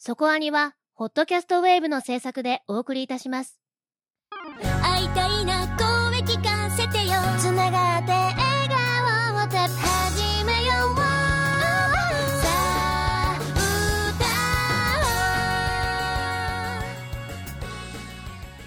[0.00, 3.58] そこアニは、ホットキャストウェーブの制作でお送りいたします。
[4.80, 8.36] 会いたいな声聞かせてよつながって笑
[8.68, 11.02] 顔をた始めようさ
[13.34, 13.38] あ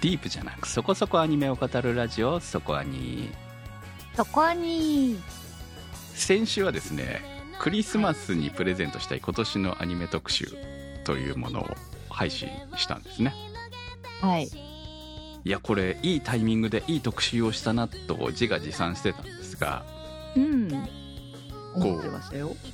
[0.02, 3.30] ディープじゃなくそこそこアニメを語るラジオそこアニ
[4.16, 5.18] そこに
[6.14, 7.22] 先週はですね
[7.58, 11.66] クリスマスにプレゼントしたい今年のアニメ特集というものを
[12.10, 13.34] 配信したんですね。
[14.20, 14.48] はい。
[15.44, 19.84] いやこれいいタイミングでいい特集をしたなと自画自賛してたんですが
[20.36, 20.68] うん。
[21.74, 22.00] こ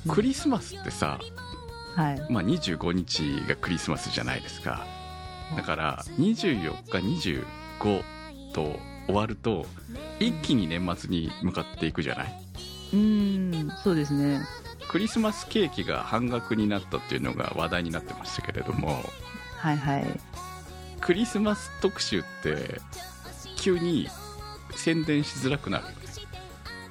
[0.05, 1.19] うクリスマスってさ、
[1.95, 2.31] はい。
[2.31, 4.85] まあ、25日がクリスマスじゃないですか。
[5.55, 7.41] だから24日
[7.81, 8.03] 25
[8.53, 8.75] と
[9.07, 9.65] 終わると
[10.19, 12.41] 一気に年末に向かっていくじゃない？
[12.93, 14.41] うんそうですね
[14.89, 19.03] クリスマスケーキが半額になったっていうのが話題になってましたけれども
[19.55, 20.05] はいはい。
[20.99, 22.81] クリスマス特集って
[23.55, 24.07] 急に
[24.75, 25.95] 宣伝しづらくなるよね。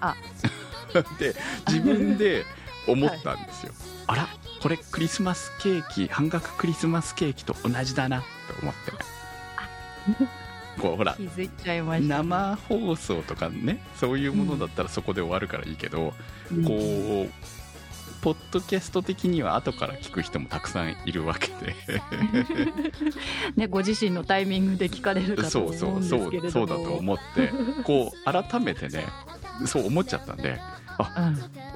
[0.01, 0.15] あ。
[1.19, 1.35] で
[1.67, 2.45] 自分で
[2.87, 3.73] 思ったんですよ、
[4.07, 4.29] あら
[4.63, 8.27] これクリスマスケーキ半額クリスマスケーキと同じだなと
[8.63, 8.93] 思って
[10.81, 12.23] こうほら気づいちゃいました。
[12.23, 16.15] 生放送とかねそういうものだったらそこで終わるからいいけど、
[16.51, 16.65] うん。
[16.65, 17.58] こう
[18.29, 21.75] ポッドキャスト的には後から聞く人もたくさんいるわけで。
[23.57, 26.49] ねご自身のタイミングで聞かれるかとそ思ううそうんそですけれども。
[26.49, 27.51] うそうだと思って
[27.85, 29.07] こう改めてね
[29.65, 30.61] そう思っちゃったんで、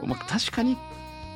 [0.03, 0.08] うん。
[0.11, 0.77] まあ、確かに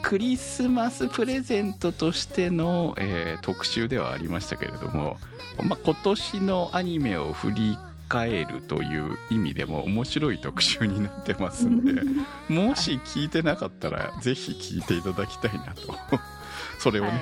[0.03, 5.17] クリスマスプレゼントとしての、えー特集ではありましたけれども、
[5.63, 7.79] まあ、今年のアニメを振り
[8.09, 12.03] 返るという意味でも面白い特集になってますんで
[12.53, 15.95] もし聞いてなかったらぜひ聞いていただきたいなと。
[16.79, 17.13] それをね、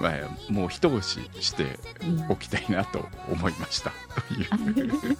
[0.00, 0.12] まあ、
[0.52, 3.92] もう一押ししてうんおきたいなと思いました。
[4.28, 5.18] という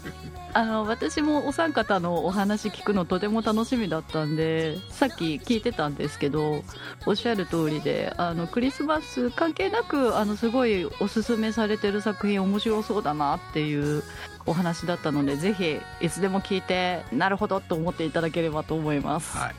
[0.52, 6.64] あの私もお三方のお話聞くのとても楽しみだったんでさっき聞いてたんですけど
[7.06, 14.02] おっしゃる通りであのクリスマス関係なくあのすごいおすすめされてる作品面白そうだなっていう
[14.46, 19.36] お話だったのでぜひいつでも聞いてなるほどと思っていただければと思います。
[19.36, 19.54] はい、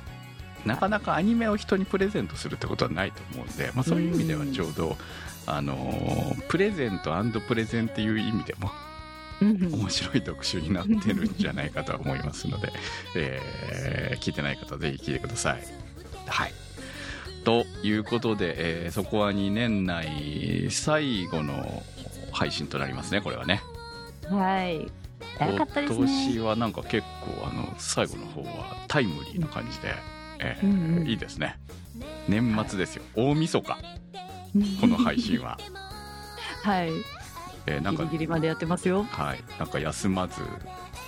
[0.67, 4.97] なかなかアニメを人にプレゼントするってことはないと思うんで、まあ、そういう意味ではちょうど、
[5.45, 7.11] あのープレゼント
[7.41, 8.71] プレゼンっていう意味でも
[9.41, 12.71] うん面白い特集になってるんじゃないかとは思いますので、
[13.15, 15.63] えー聞いてない方はぜひ聞いてください。
[16.27, 16.53] はい
[17.43, 21.83] ということで、えーそこは2年内最後の
[22.31, 23.61] 配信となりますねこれはね。
[24.35, 24.91] はい。
[25.37, 29.93] 早かったです今ね年はなんか結構あの最後の方はタイムリーな感じで、
[30.39, 31.07] えーうんうん。
[31.07, 31.57] いいですね。
[32.27, 33.03] 年末ですよ。
[33.15, 33.77] 大晦日。
[34.81, 35.57] この配信は、
[36.63, 36.91] はい。
[37.67, 39.03] えーなんかギリギリまでやってますよ。
[39.03, 39.39] はい。
[39.59, 40.41] なんか休まず。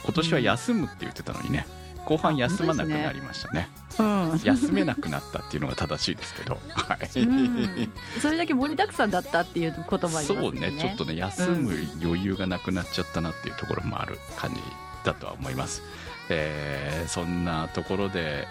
[0.03, 1.65] 今年は休むって言ってたのにね
[2.05, 3.69] 後半休まなくなりましたね。
[3.99, 4.39] うん。
[4.43, 6.57] 休めなくなったっていうのが正しいですけど。
[6.69, 7.91] はい、うん。
[8.21, 10.71] それだけ盛りだくさんだったっていうこともありますそうね。
[10.79, 14.61] ちょっとね休む余裕がなくなっちゃったなっていうところもある感じ
[15.03, 15.81] だとは思います、
[16.29, 18.47] えーそんなところで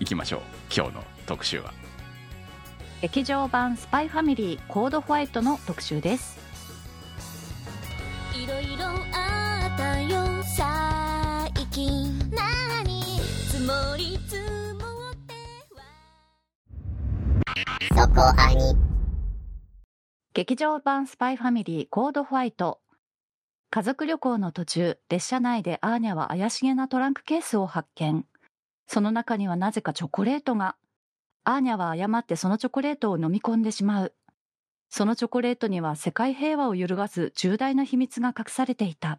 [0.00, 0.40] いきましょう。
[0.74, 1.72] 今日の特集は。
[3.02, 6.38] 劇場版スパイファミリーコードホワイトの特集です。
[8.34, 10.26] いろいろあったよ。
[10.56, 11.05] 最近何
[13.66, 14.36] 積もり積
[14.74, 15.34] もって
[15.74, 15.82] は。
[17.96, 18.76] そこアニ
[20.34, 22.80] 劇場版スパイファミリーコードホワイト。
[23.70, 28.24] 家族旅行の途中列車内でアーニャは怪しげなトランクケースを発見。
[28.86, 30.76] その中にはなぜかチョコレートが。
[31.42, 34.14] アーニャは誤ってそのチョコレートを飲み込んでしまう。
[34.90, 39.18] そのチョコレートには世界平和を揺るがす重大な秘密が隠されていた。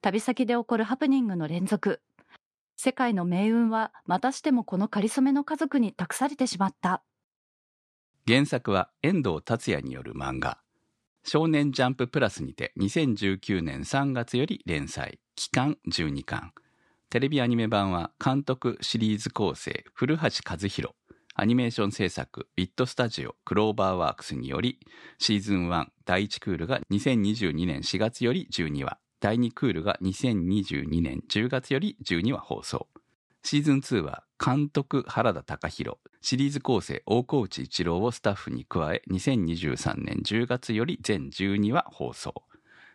[0.00, 2.00] 旅先で起こるハプニングの連続。
[2.76, 7.02] 世界の命運はまたしてもこのかりそめの家族に託されてしまった。
[8.26, 10.58] 原作は遠藤達也による漫画。
[11.24, 15.18] 少年ジャンププラスにて2019年3月より連載。
[15.34, 16.52] 期間12巻
[17.10, 20.94] テレビアニメ版は監督シリーズ構成古橋和弘。
[21.38, 24.80] アニメーション制作ビットスタジオクローバーワークスにより
[25.18, 32.86] シーズン1第1クールが2022年4月より12話第2クールが2022年10月より12話放送
[33.42, 42.34] シーズン2は監督原田貴弘シリーズ構成大河内一郎をスタッフに加え2023年10月より全12話放送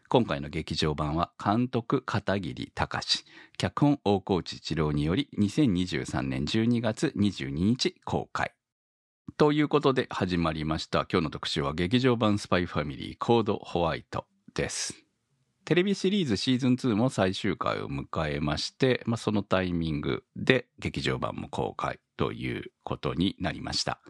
[0.07, 3.25] 今回の劇場版は監督片桐隆
[3.57, 8.53] 脚本大河内一郎により2023年12月22日公開
[9.35, 11.05] ということで始まりました。
[11.11, 15.10] 今日の特集は劇場版スパイファミリーコードホワイトです。
[15.65, 24.01] テレビシリーズシーズン2も最終回を迎えまして、まあ、そのタイミングで劇場版も公開ということになりました。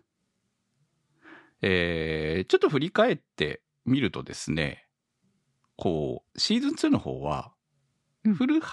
[1.61, 4.87] えー、ちょっと振り返ってみるとですね、
[5.75, 7.51] こう、シーズン2の方は、
[8.23, 8.67] うん古橋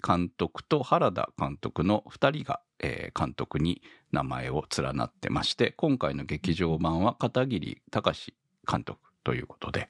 [0.00, 3.82] 監督と原田監督の2人が、えー監督に
[4.12, 8.34] 名前を連なってまして、今回の劇場版は片桐隆
[8.68, 9.88] 監督ということで、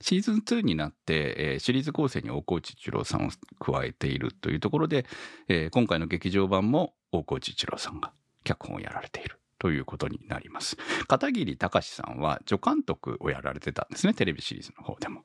[0.00, 5.06] シーズン2になって、えーシリーズ構成に大河内一郎さんを加えているというところで、
[5.48, 8.12] えー今回の劇場版も大河内一郎さんが
[8.44, 10.76] 脚本をやられているということになります。
[11.08, 15.22] 片桐隆さんは助監督をやられてたんですね、テレビシリーズの方でも。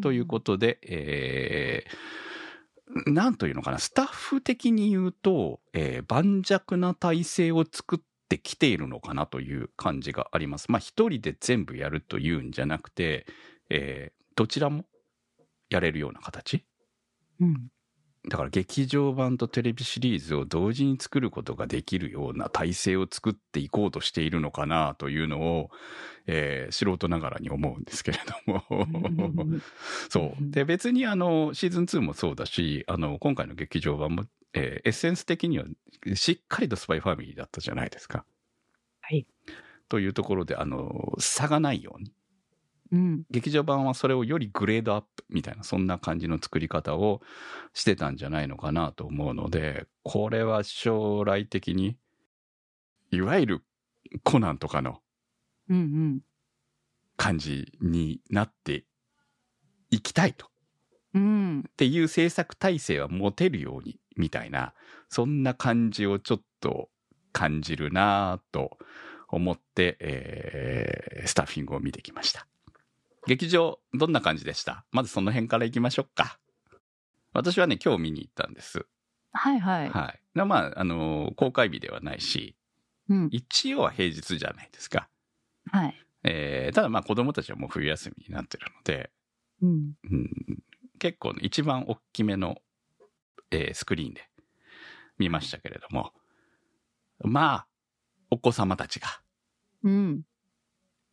[0.00, 1.96] ということで、えー
[3.06, 10.70] なんというのかな、スタッフ的に言うと、えー盤石な体制を作ってきているのかなという感じがあります。
[10.70, 13.26] まあ、一人で全部やるというんじゃなくて、
[13.70, 14.84] えーどちらも
[15.70, 16.64] やれるような形？
[17.40, 17.70] うん
[18.28, 25.70] だから劇場版とテレビシリーズを同時に作ることができるような体制を作っていこうとしているのかなというのを、
[26.26, 28.64] えー素人ながらに思うんですけれども。
[30.10, 30.50] そう。
[30.50, 34.24] で、別にあの、シーズン2もそうだし、あの、今回の劇場版も、
[34.54, 35.64] えーエッセンス的には
[36.16, 38.24] しっかりとスパイファミリーだったじゃないですか。
[39.02, 39.24] はい。
[39.88, 42.12] というところで、あの、差がないように。
[42.92, 47.20] うん劇場版はそれをよりグレードアップみたいな、そんな感じの作り方を
[47.72, 51.96] してたんじゃないのかなと思うので、これは将来的に、
[53.10, 53.64] いわゆる
[54.24, 55.00] コナンとかの
[57.16, 58.84] 感じになって
[59.90, 60.46] いきたいと。
[61.14, 64.74] うんっていう制作体制は持てるように、みたいな、
[65.08, 66.90] そんな感じをちょっと
[67.32, 68.78] 感じるなぁと
[69.28, 72.46] 思って、えースタッフィングを見てきました。
[73.26, 74.84] 劇場、どんな感じでした？
[74.92, 76.38] まずその辺から行きましょうか。
[77.32, 78.86] 私はね、今日見に行ったんです。
[79.32, 80.20] はいはい、はい。
[80.34, 82.56] でまあ、あのー公開日ではないし、
[83.08, 85.08] うん一応は平日じゃないですか。
[85.70, 85.94] はい
[86.24, 89.10] えーただまあ子供たちはもう冬休みになってるので、
[89.62, 90.30] うんうん
[90.98, 92.56] 結構ね、一番大きめの、
[93.50, 94.22] えースクリーンで
[95.18, 96.12] 見ましたけれども、
[97.20, 97.66] まあ、
[98.30, 99.08] お子様たちが
[99.82, 100.22] うん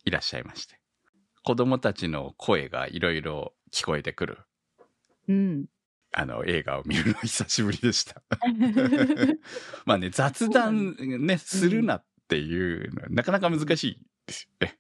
[0.06, 0.80] いらっしゃいまして、
[1.44, 4.38] 子供たちの声がいろいろ聞こえてくる、
[5.28, 5.66] うん
[6.16, 8.22] あの、映画を見るの久しぶりでした。
[9.86, 14.78] まあね、雑談ね、するなっていうのは、なかなか難しいですよね。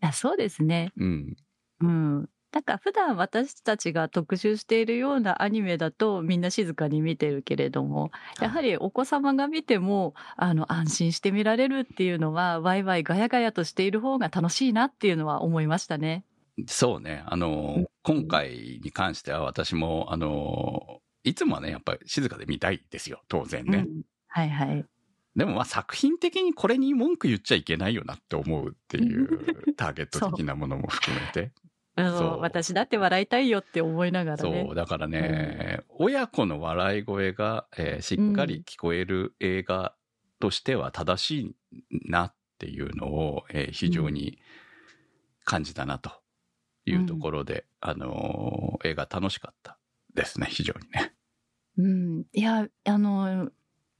[0.00, 1.36] あそうですねうん。
[1.80, 8.10] うんなんか普段私たちが特集しているようなアニメだとみんな静かに見てるけれども
[8.40, 16.24] やはりお子様が見てもあの安心して見られるっていうのはワイワイガヤガヤとしている方が楽しいなっていうのは思いましたね。
[16.66, 17.22] そうね。
[17.26, 23.22] あの、今回に関しては私も、あの、いつもはね、やっぱり静かで見たいですよ。
[23.28, 23.84] 当然ね。
[23.86, 24.84] うんはいはい。
[25.36, 31.52] でもまあ作品的にこれに文句言っちゃいけないよなって思うっていう ターゲット的なものも含めて。
[32.06, 32.20] あそう。
[32.22, 34.64] の私だって笑いたいよって思いながらね。
[34.66, 39.94] そう、だからね、親子の笑い声が、えーしっかり聞こえる映画
[40.40, 41.40] としては正し
[41.72, 44.38] いなっていうのを、えー非常に
[45.44, 46.10] 感じたなと
[46.84, 49.78] いうところで、あのー映画楽しかった
[50.14, 51.14] ですね、非常にね。
[51.78, 53.50] うん、いやあの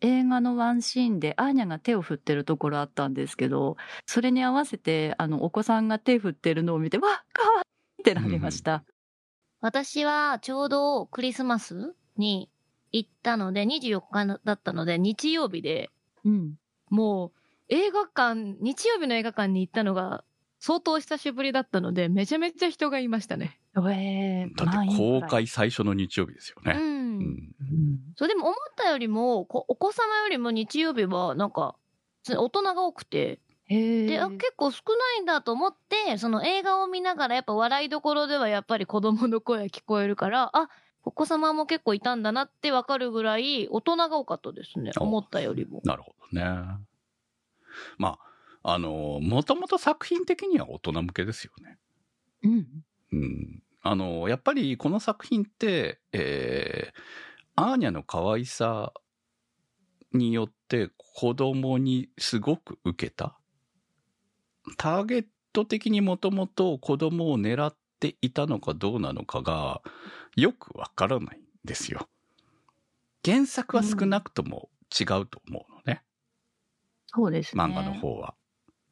[0.00, 7.62] 映画のワンシーンでアーニャが手を振ってるところあったんですけどそれに合わせてあのお子さんが手振ってるのを見てわっかわ
[8.12, 8.84] ってなりました。
[9.60, 12.48] 私はちょうどクリスマスに
[12.92, 15.90] 行ったので、24日だったので、日曜日で、
[16.24, 16.54] うん、
[16.90, 17.38] もう
[17.68, 20.24] 映画館、日曜日の映画館に行ったのが
[20.60, 23.60] 相当久しぶりだったので、めちゃめちゃ人がいましたね。
[23.76, 26.72] えーだって公開最初の日曜日ですよね。
[26.76, 26.82] うん。
[26.82, 27.54] うんうん
[28.16, 31.76] そう、でも思ったよりも、こお子様よりも日曜日はなんか、
[32.26, 33.38] 大人が多くて、
[33.68, 40.70] で、あ、結構少ないんだと思って、その映画を見ながらやっぱ笑いどころではやっぱり子供の声が聞こえるから、あ、
[41.04, 44.92] お子様も結構いたんだなってわかるぐらい大人が多かったですね。
[44.96, 45.80] あ思ったよりも。
[45.84, 46.44] なるほどね。
[47.98, 48.18] ま
[48.62, 51.78] あ、あの、もともと作品的には大人向けですよね。
[52.42, 52.66] うん
[53.12, 53.62] うん。
[53.82, 58.92] あの、やっぱりこの作品って、えー、アーニャの可愛さ
[60.12, 63.37] によって子供にすごく受けた。
[64.76, 69.82] ターゲット的にもともと子供を狙っていたのかどうなのかが
[70.36, 72.08] よくわからないんですよ。
[73.24, 76.02] 原作は少なくとも違うと思うのね。
[77.06, 77.62] そうですね。
[77.62, 78.34] 漫画の方は。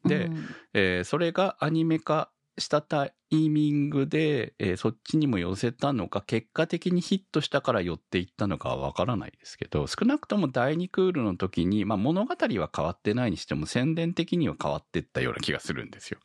[0.05, 16.19] で、うんえーそれがアニメ化したタイミングで、えーそっちにも寄せたのか、結果的にヒットしたから寄っていったのかはわからないですけど、少なくとも第2クールの時に、まあ物語は変わってないにしても宣伝的には変わってったような気がするんですよ。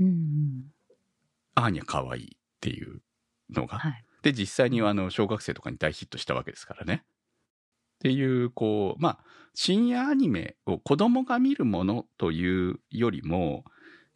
[0.00, 0.64] うん
[1.54, 3.00] アーニャ可愛いっていう
[3.50, 3.78] のが。
[3.78, 4.04] はい。
[4.22, 7.04] で、実際にあの、小学生とかに大ヒットしたわけですからね。
[7.04, 9.24] っていう、こう、まあ、
[9.54, 13.64] 深夜アニメを子供が見るものというよりも、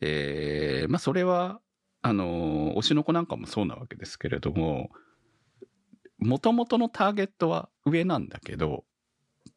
[0.00, 1.60] えーまあ、それは、
[2.02, 4.90] あの、推しの子なんかもそうなわけですけれども、
[6.18, 8.84] もともとのターゲットは上なんだけど、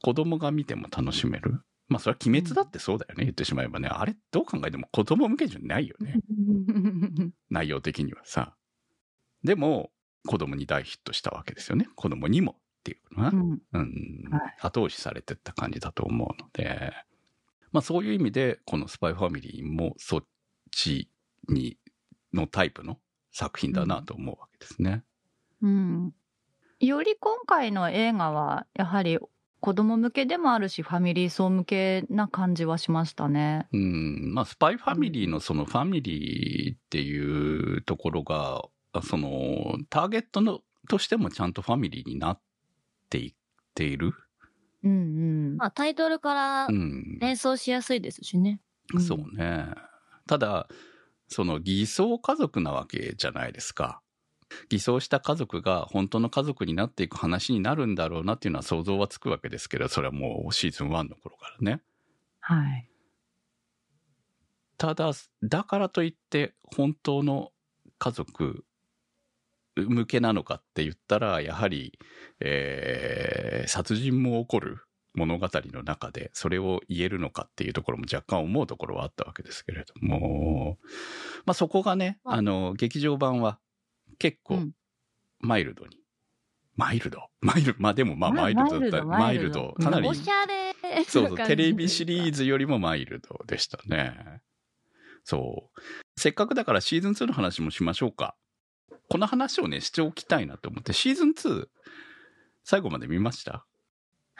[0.01, 1.61] 子供が見ても楽しめる。
[1.87, 3.89] まあ、それは鬼滅だってそうだよね、言ってしまえばね。
[3.89, 6.19] あれ、どう考えても子供向けじゃないよね。
[7.49, 8.55] 内容的にはさ。
[9.43, 9.91] でも、
[10.27, 11.87] 子供に大ヒットしたわけですよね。
[11.95, 16.93] 子供にもっていうのは、うんうんはい後押しされてった感じだと思うので、
[17.71, 20.25] まあそういう意味で、このスパイファミリーもそっ
[20.71, 21.09] ち
[21.47, 21.77] に、
[22.33, 22.97] のタイプの
[23.31, 25.03] 作品だなと思うわけですね。
[25.61, 26.13] うん。
[26.79, 29.19] より今回の映画は、やはり
[29.61, 33.67] 子供向けでもあるし、ファミリー層向けな感じはしましたね。
[33.71, 38.63] うん、まあスパイファミリーのそのファミリーっていうところが、
[39.03, 42.41] そのターゲットのとしてもちゃんとファミリーになっ
[43.09, 43.33] ていっ
[43.75, 44.13] ている。
[44.83, 44.95] うんう
[45.53, 45.57] ん。
[45.57, 47.19] まあタイトルからうん。
[47.19, 48.59] 連想しやすいですしね。
[48.95, 49.67] うんそうね。
[50.31, 50.69] ただ、
[51.27, 54.01] その偽装家族なわけじゃないですか。
[54.69, 61.81] 偽装した家族が本当の家族になっていく話になるんだろうなっていうのは想像はつくわけですけど、それはもうシーズン1の頃からね。
[62.39, 62.87] はい。
[64.77, 65.11] ただ、
[65.43, 67.51] だからといって本当の
[67.99, 68.63] 家族
[69.75, 71.99] 向けなのかって言ったら、やはり、
[72.39, 80.77] えー殺人も起こる物語の中でそれを言えるのかっていうところも若干思うところはあったわけですけれども、
[81.45, 83.59] まあそこがね、まああの、劇場版は
[84.19, 84.71] 結構うん
[85.39, 85.97] マイルドに。
[86.75, 87.29] マイルド？
[87.41, 89.05] マイルまあでもまあママイルドだった。
[89.05, 89.73] マイルド。
[89.73, 94.41] かなりおしゃれそうそう、 テレビシーリーズよりもマイルドでしたね。
[95.23, 95.81] そう。
[96.15, 98.35] せっかくだからシーズン2の話もしましょうか。
[99.09, 101.67] この話をね、しておきたいなと思って、シーズン2、
[102.63, 103.65] 最後まで見ました？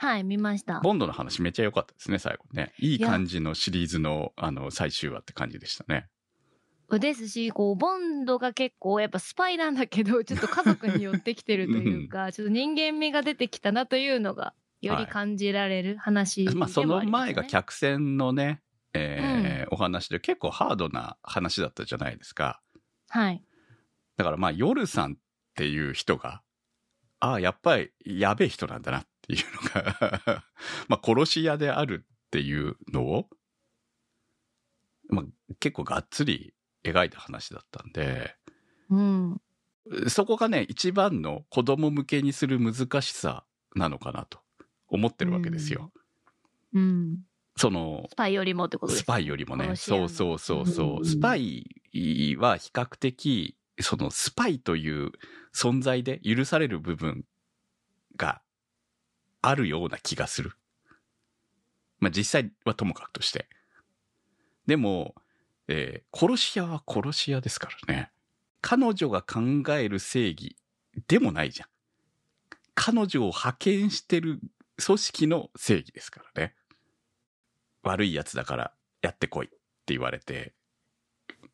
[0.02, 0.80] はい、見ました。
[0.80, 2.72] ボンドの話めっちゃ良かったですね、最後ね。
[2.80, 6.08] いい感じのシリーズの、あの、最終話って感じでしたね。
[6.90, 16.68] ですし、こう、ボンドが結構やっぱスパイなんだけど、 ちょっと家族に寄ってきてるというか、ちょっと人間味が出てきたなというのが、より感じられる話でもありまあ。
[16.68, 18.60] その前が客船のね、
[18.94, 22.60] えーお話で結構ハードな話だったじゃないですか。
[23.08, 23.42] はい。
[24.16, 25.16] だからまあ、夜さんっ
[25.54, 26.42] ていう人が、
[27.22, 29.44] ああ、やっぱりやべえ人なんだなっていう
[29.76, 30.44] のが、
[30.88, 33.30] まあ、殺し屋であるっていうのを、
[35.08, 36.52] まあ、結構がっつり
[36.82, 38.34] 描いた話だったんで、
[38.90, 39.40] うん。
[40.08, 43.44] そこがね、一番の子供向けにする難しさ
[43.76, 44.40] なのかなと
[44.88, 45.92] 思ってるわけですよ。
[46.72, 47.20] うん。
[47.56, 49.76] その、スパイよりもってことですスパイよりもね。
[49.76, 50.96] そうそうそうそう。
[50.98, 51.64] うんスパイ
[52.36, 55.12] は比較的、そのスパイという
[55.54, 57.24] 存在で許される部分
[58.16, 58.42] が
[59.40, 60.52] あるような気がする。
[61.98, 63.48] まあ実際はともかくとして。
[64.66, 65.14] でも、
[65.68, 68.10] えー殺し屋は殺し屋ですからね。
[68.60, 69.40] 彼女が考
[69.74, 70.56] える正義
[71.08, 71.68] でもないじゃん。
[72.74, 74.40] 彼女を派遣してる
[74.84, 76.54] 組織の正義ですからね。
[77.82, 79.58] 悪いやつだからやってこいって
[79.94, 80.54] 言われて。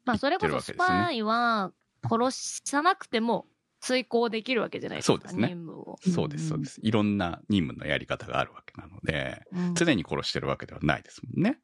[0.05, 3.47] まあ、それこそスパイは殺さなくても
[3.81, 5.12] 遂行できるわけじゃないですか。
[5.14, 5.97] そうですね任務を。
[6.00, 6.81] そうです、そうです。
[6.83, 11.61] いろんな任務のやり方があるわけなので、うん常に殺してるわけではないですもんね。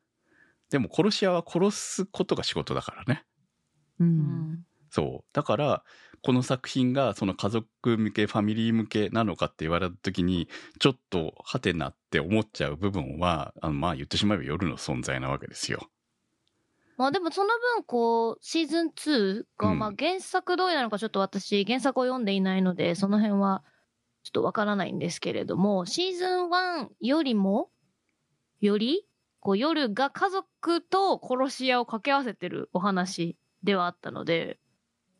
[0.70, 3.24] でも殺し屋は殺すことが仕事だからね。
[4.00, 4.04] う。
[4.04, 4.10] うん
[4.52, 4.64] ん。
[4.90, 5.28] そう。
[5.32, 5.84] だから、
[6.22, 10.48] この作品がその家族向け、ファミリー向けなのかって言われた時に、
[10.78, 15.88] ちょっとハテナって思っちゃう部分は、あのまあ言ってしまえば夜の存在なわけですよ。
[16.96, 23.64] まあでもその分、こう、シーズン2が、うんまあ原作通りなのかちょっと私、原作を読んでいないので、その辺は
[24.22, 27.70] ちょっとわからないんですけれども、シーズン1よりも、
[28.60, 29.06] より、
[29.40, 34.58] こう夜が家族と殺し屋を掛け合わせてるお話ではあったので、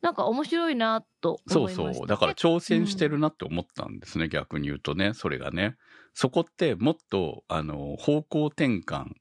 [0.00, 1.94] なんか面白いなとそう思いました。
[1.94, 2.06] そう。
[2.06, 5.76] だから挑戦してるなって思ったんですね、逆に言うとね、それがね。
[6.12, 9.14] そこってもっと、あの、方向転換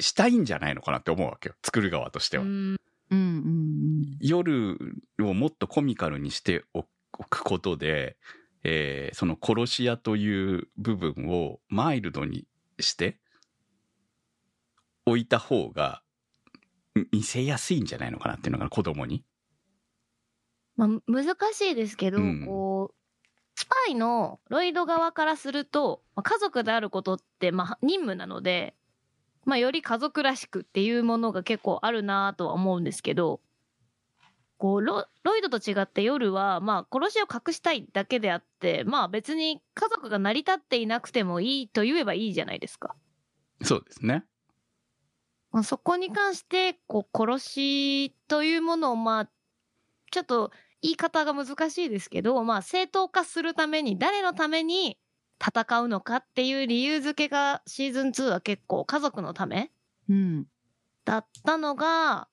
[0.00, 1.54] したいんじゃないのかなって思うわけよ。
[1.62, 2.44] 作る側としては。
[2.44, 2.76] うん
[4.20, 4.78] 夜
[5.20, 6.84] をもっとコミカルにしてお
[7.28, 8.16] くことで、
[8.64, 12.46] えーその殺し屋という部分をマイルドに
[12.78, 13.18] して、
[15.06, 16.02] 置いた方が
[17.12, 19.24] 見せやすいんじゃないのかなっていうのが子供に。
[20.76, 28.76] まあ、難しいですけど、うんこう、スパイのロイド側からすると、まあ、家族であることって、まあ、任務なので、
[29.48, 33.40] まあ、より家族らしくっていうものが結構あるなとは思うんですけど、
[34.58, 42.94] こうロ、ロイドと違って夜は、まあ、殺しを隠したいだけであって、まあ別に家族が成り立っていなくてもいいと言えばいいじゃないですか。
[43.62, 44.26] そうですね。
[45.50, 49.30] まあ、そこに関して、こう、殺しというものを、まあ、
[50.10, 50.52] ちょっと
[50.82, 54.98] 言い方が難しいですけど、まあ、正当化するために、誰のために
[55.40, 59.70] 戦うのかっていう理由付けがシーズン2は結構家族のため
[60.08, 60.46] うん。
[61.04, 62.28] だったのが、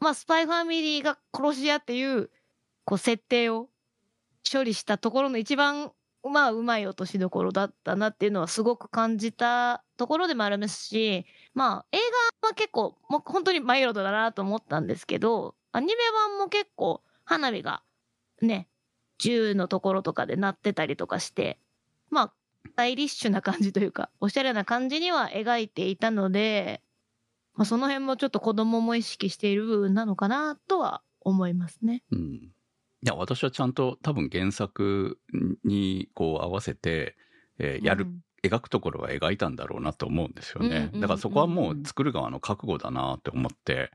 [0.00, 2.30] まあ、スパイファミリーが殺し屋っていう、
[2.84, 3.68] こう、設定を
[4.50, 5.92] 処理したところの一番、
[6.28, 11.98] まあ、うまい落としどころだったなっていうのはすごく感じたところでもありますし、まあ、映
[12.42, 15.94] 画は結構、もう本当にマイルドだなと思ったんですけど、アニメ
[16.28, 17.82] 版も結構、花火が、
[18.40, 18.68] ね、
[19.18, 21.58] 銃のところとかで鳴ってたりとかして、
[22.10, 22.32] まあ、
[22.66, 26.82] スタイリッシュな感じというか、 おしゃれな感じには描いていたので、
[27.54, 32.02] まあ、その辺もちょっと子供も意識している部分なのかなとは思いますね。
[32.10, 32.20] うん。
[32.20, 32.52] い
[33.02, 35.18] や、私はちゃんと多分原作
[35.64, 37.16] にこう合わせて、
[37.58, 40.90] えーやる、うん描くところは描いたんだろうなと思うんですよね。
[40.94, 43.90] だからそこはもう作る側の覚悟だなって思って、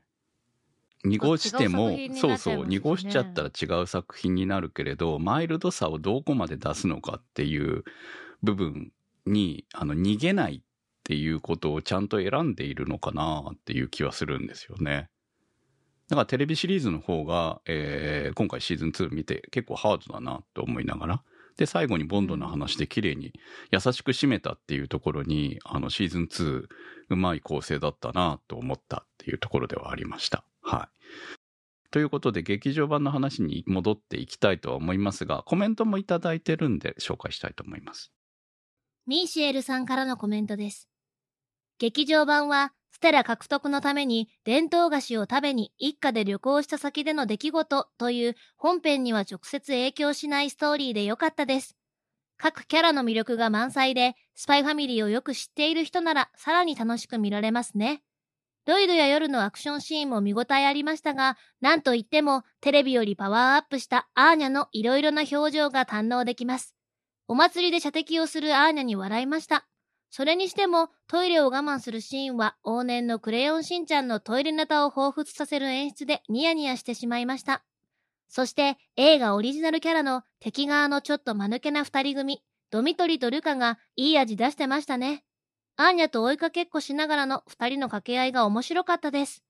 [1.04, 7.84] 濁しても、そうそう、濁しちゃったら違う作品になるけれど、マイルドさをどこまで出すのかっていう
[8.42, 8.92] 部分
[9.26, 10.60] に、あの、逃げないっ
[11.04, 15.08] ていうことをちゃんと選んでいるのかなっていう気はするんですよね。
[16.08, 21.22] だからテレビシリーズの方が、えー今回シーズン2見て結構ハードだなと思いながら。
[21.56, 23.32] で、最後にボンドの話で綺麗に
[23.70, 26.66] 優しく締めたっていうところに、あのシーズン2
[27.10, 30.44] うまい構成だったなと思ったっていうところではありました。
[30.62, 31.02] はい。
[31.90, 38.12] ということで劇場版の話に戻っていきたいとは思いますが、コメントもいただいてるんで紹介したいと思います。
[39.06, 40.88] ミーシエルさんからのコメントです。
[41.78, 51.76] 劇場版は、ステラ獲得のために伝統菓子を食べに一家で旅行した先での出来事という本編には直接影響しないストーリーで良かったです。
[52.36, 58.02] 各キャラの魅力が満載で、スパイファミリーをよく知っている人ならさらに楽しく見られますね。
[58.66, 66.76] ロイドや夜のアクションシーンも見応えありましたが、なんといってもテレビよりパワーアップしたアーニャのいろいろな表情が堪能できます。
[67.28, 69.66] お祭りで射的をするアーニャに笑いました。
[70.10, 77.64] それにしても、トイレを我慢するシーンは、往年のクレヨンしんちゃんのトイレネタを彷彿させる演出でニヤニヤしてしまいました。
[78.28, 85.24] そして、映画オリジナルキャラの敵側のちょっと間抜けな二人組、ドミトリとルカがいい味出してましたね。
[85.76, 89.42] アーニャと追いかけっこしながらの二人の掛け合いが面白かったです。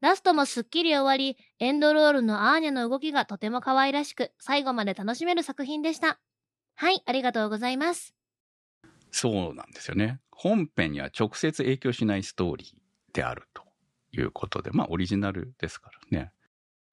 [0.00, 6.20] ラストもすっきり終わり、エンドロールのアーニャの動きがとても可愛らしく、最後まで楽しめる作品でした。
[6.80, 8.14] はい、ありがとうございます。
[9.10, 10.20] そうなんですよね。
[10.30, 12.68] 本編には直接影響しないストーリー
[13.12, 13.64] であると
[14.12, 16.30] いうことで、まあオリジナルですからね。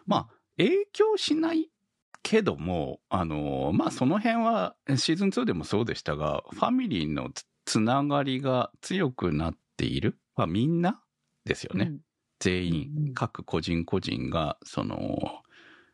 [0.07, 1.69] まあ影響しない
[2.23, 10.17] けども、あの、まあその辺はシーズン2でもそうでしたが、ファミリーのつつながりが強くなっている。
[10.35, 10.99] まあみんな
[11.45, 11.93] ですよね。
[12.39, 15.43] 全員、うんうん各個人個人が、その、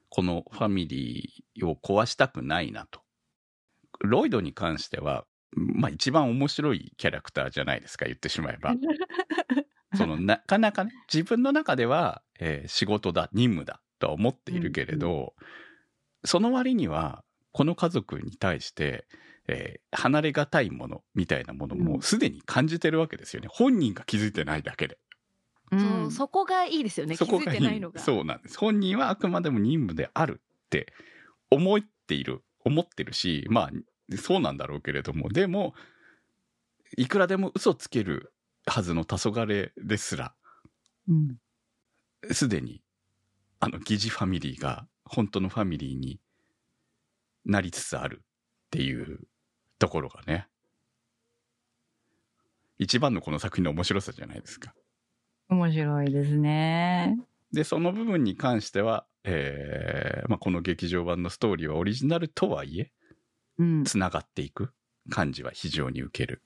[0.09, 3.01] このファミリーを壊したくないなと。
[4.03, 8.75] ロイドに関しては、まあ一番面白いキャラクターじゃないですか、言ってしまえば。
[9.95, 15.35] そのなかなかね、自分の中では、えー仕事だ、任務だとは思っているけれど、
[16.23, 19.05] その割には、この家族に対して、
[19.47, 23.49] えー離れがたいものみたいなものうんもすでに感じてるわけですよね。
[23.51, 24.97] 本人が気づいてないだけで。
[25.71, 27.15] そうそこがいいですよね。
[27.15, 27.99] 気づいそこがてないのが。
[27.99, 28.57] そうなんです。
[28.57, 30.93] 本人はあくまでも任務であるって
[31.49, 33.71] 思っている、思ってるし、まあ、
[34.17, 35.73] そうなんだろうけれども、でも、
[36.97, 38.33] いくらでも嘘つける
[38.65, 40.33] はずの黄昏ですら、
[41.07, 41.37] うん
[42.31, 42.83] すでに、
[43.59, 46.19] あの、疑似ファミリーが本当のファミリーに
[47.45, 48.25] なりつつあるっ
[48.69, 49.21] ていう
[49.79, 50.47] ところがね、
[52.77, 54.73] 一番のこの作品の面白さじゃないですか。
[55.49, 57.17] 面白いですね。
[57.51, 62.91] で、その部分に関しては、えーまあ、この劇場版のストーリーはオリジナルとはいえ、うん。
[63.83, 64.73] つながっていく
[65.09, 66.43] 感じは非常に受ける。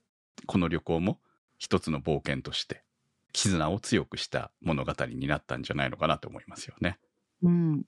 [0.47, 1.21] この旅行も
[1.57, 2.83] 一つの冒険として、
[3.33, 6.99] 絆を強くした物語になったんじゃないのかなと思いますよね。
[7.41, 7.83] うん。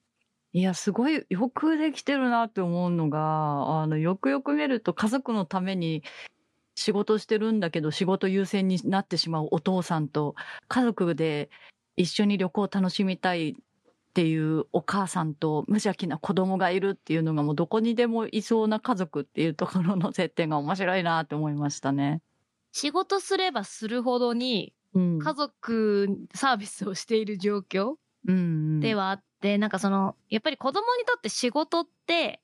[0.52, 6.02] いや、すごいよくできてるなって思うのが、あの、よくよく見ると家族のために
[6.76, 10.34] 仕事してるんだけど仕事優先になってしまうお父さんと
[10.68, 11.50] 家族で
[11.96, 13.56] 一緒に旅行を楽しみたい
[14.08, 22.20] っていうお母さんと無邪気な子供がいるっていうのがもうどこにでもいそうな家族っていうところの設定が面白いなって思いましたね。
[22.72, 25.18] 仕事すればするほどにうん。
[25.18, 27.94] 家族サービスをしている状況
[28.26, 32.40] うんではあって、なんかその、やっぱり子供にとって仕事って、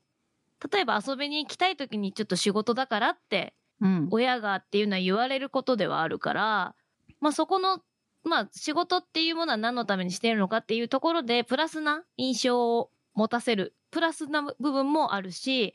[0.73, 4.09] 例えば遊びに行きたい時にちょっと仕事だからって、うん。
[4.11, 6.75] 親がっていうのは言われることではあるから、
[7.21, 7.81] まあそこの、
[8.25, 15.75] まあ仕事っていうものは何のためにしているのかっていうところで、プラスな印象を持たせる、プラスな部分もあるし、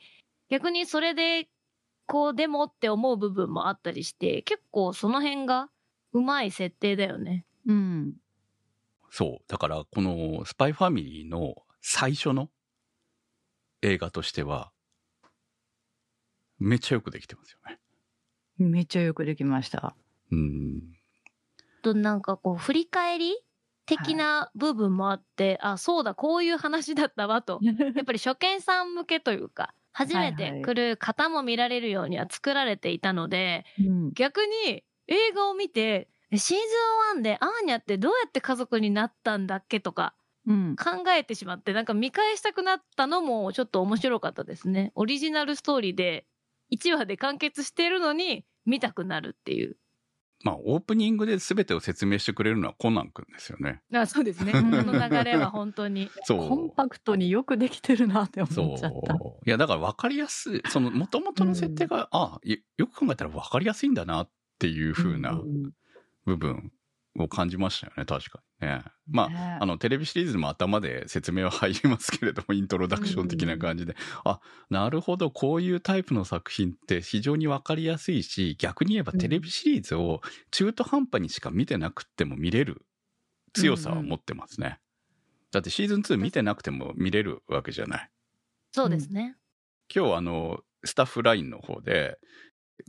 [0.50, 1.48] 逆にそれで、
[2.06, 5.70] こうでもって思う部分もあったりして、結構その辺が
[6.12, 7.46] うまい設定だよね。
[7.66, 8.14] うん。
[9.10, 9.44] そう。
[9.48, 12.50] だから、このスパイファミリーの最初の
[13.82, 14.72] 映画としては、
[16.58, 17.78] めっちゃよくできてますよね。
[18.58, 19.94] めっちゃよくできました。
[20.30, 20.99] うん。
[21.80, 23.34] となんかこう振り返り
[23.86, 27.58] 的な部分もあって、あ、そうだ、こういう話だったわと。
[27.62, 34.12] やっぱり初見さん向けというか、初めて来る方も見られるようには作られていたので、うん。
[34.12, 36.62] 逆に映画を見て、えシーズ
[37.16, 40.14] ン1でアーニャってどうやって家族になったんだっけとか
[40.46, 40.76] うん。
[40.76, 44.92] 考えてしまって、なんか見返したくなったのもちょっと面白かったですね。
[44.94, 46.26] オリジナルストーリーで
[46.72, 49.76] 1話で完結してるのに見たくなるっていう。
[50.42, 53.82] まあ、オープニングで全てを説明してくれるのはコナン君ですよね。
[53.92, 54.52] あそうですね。
[54.56, 56.10] こうんの流れは本当に。
[56.24, 56.48] そう。
[56.48, 59.14] コンパクトによくできてるなって思そっちゃった。
[59.14, 59.18] う。
[59.46, 65.72] いや、だから分かりやすい、その、もともとの設定が、あよよく考えたら分かりやすいんだなっていう風なうん
[66.24, 66.72] 部分
[67.18, 68.82] を感じましたよね、確かにね。
[69.08, 80.20] まあ、ねあの、テレビシリーズも頭で説明は入りますけれども、 イントロダクション的な感じで、あ、なるほど、こういうタイプの作品って非常に分かりやすいし、逆に言えばテレビシリーズを
[80.50, 82.86] 中途半端にしか見てなくっても見れる
[83.52, 84.80] 強さを持ってますね。
[85.50, 88.10] だってシーズン2見てなくても見れるわけじゃない。
[88.72, 89.36] そうですね。
[89.92, 92.18] 今日あの、スタッフラインの方で、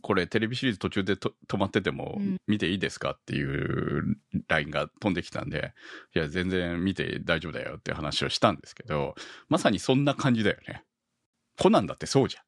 [0.02, 5.74] これテレビシリーズ途中でと止まっててもうん見ていいですかっていうラインが飛んできたんで、
[6.16, 9.16] いや、全然見て大丈夫だよって話をしたんですけど、
[9.48, 10.84] まさにそんな感じだよね。
[11.58, 12.44] コナンだってそうじゃん。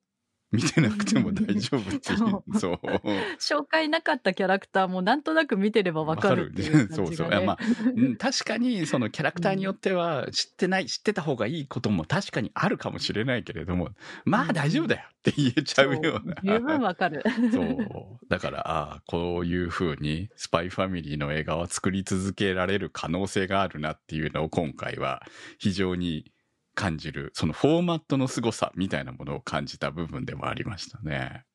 [0.53, 2.19] 見てなくても大丈夫っていう。
[2.59, 2.79] そう。
[3.39, 6.65] 紹介なかったキャラクターもなんとなく見てればわかるってい。
[6.65, 7.59] そうそういやまあ
[7.95, 13.89] うん確かにそのキャラクターによっては知ってない、知ってた方がいいことも確かにあるかもしれないけれども、
[14.25, 16.35] まあ大丈夫だよって言えちゃうような。
[16.43, 17.23] 十分わかる。
[17.51, 17.77] そう。
[18.29, 25.23] だから、ああ、こういう風にスパイファミリーの映画は作り続けられる可能性があるなっていうのを今回は
[25.57, 26.31] 非常に
[26.75, 31.45] 感じる、そのフォーマットの凄さみたいなものを感じた部分でもありましたね。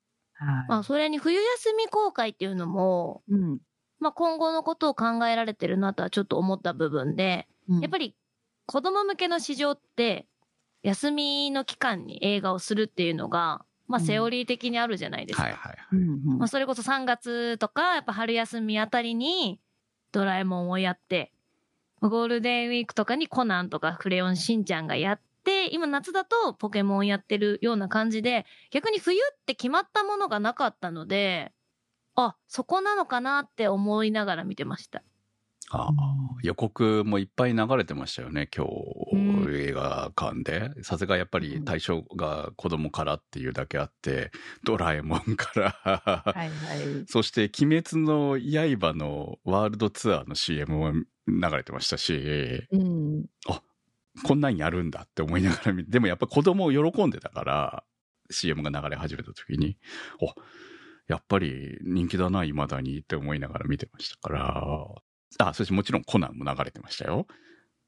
[0.68, 3.58] まあ、それに冬休み公開っていうのも、うん。
[3.98, 8.16] まあ、今後のことを考えられてるなとはちょっと思った部分で、やっぱり、り
[8.66, 10.28] 子供向けの市場って、
[10.82, 15.42] 休みの期間に映画をするっていうのが、まあ、うんセオリー的にあるじゃないですか。
[15.42, 15.76] はいはいはい。
[15.92, 19.60] うんうんまあ、それこそ3月とか、やっぱ春休みあたりに、
[20.12, 21.32] ドラえもんをやって、
[22.00, 31.52] ゴールデンウィークとかにコナンとかクレヨンしんちゃんがやって、今夏だとポケモンやってるような感じで、逆に冬って決まったものがなかったので、
[32.14, 35.02] あ、そこなのかなって思いながら見てました。
[35.70, 35.92] ああ
[36.42, 38.66] 予告もいっぱい流れてましたよね、今
[39.12, 40.82] うん日、映画館で。
[40.82, 44.30] さすがやっぱり対象が子供からっていうだけあって、
[44.64, 45.70] ドラえもんから、
[46.24, 46.50] はいはい。
[47.06, 50.92] そして、鬼滅の刃のワールドツアーの CM も
[51.28, 53.26] 流れてましたし、うん。
[54.24, 57.84] こんなんやるんだって思いながら見て、でもやっぱ子供を喜んでたから、
[58.30, 59.78] CM が流れ始めた時に、
[60.20, 60.34] お、
[61.06, 64.86] やっぱり人気だな、未だにって思いながら見てましたから、
[65.38, 67.26] あ、そしてもちろんコナンも流れてましたよ。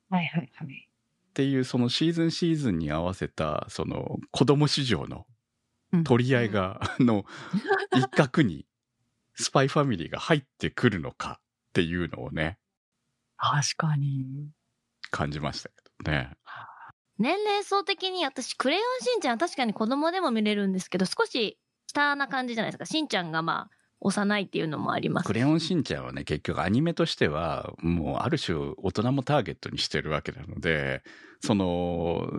[0.09, 0.88] はいはいはい。
[1.31, 5.26] っていうそのシーズンシーズンに合わせた、その子供市場の
[5.92, 7.24] うん取り合いが、あの、
[7.96, 8.66] 一角に
[9.35, 12.59] スパイファミリーが入ってくるのかっていうのをね、
[13.40, 14.50] 確かに。
[15.11, 15.74] 感じましたけ
[16.05, 16.37] どね。
[17.18, 22.87] 年齢層的に私、クレヨンしんちゃんは確かに子供でも見れるんですけど、少し下な感じじゃないですか。
[22.87, 25.33] しんちゃんがまあ、幼いっていうのもありますク。
[25.35, 31.03] レヨンしんちゃんはね、結局アニメとしては、もうある種大人もターゲットにしてるわけなので、
[31.40, 32.31] その、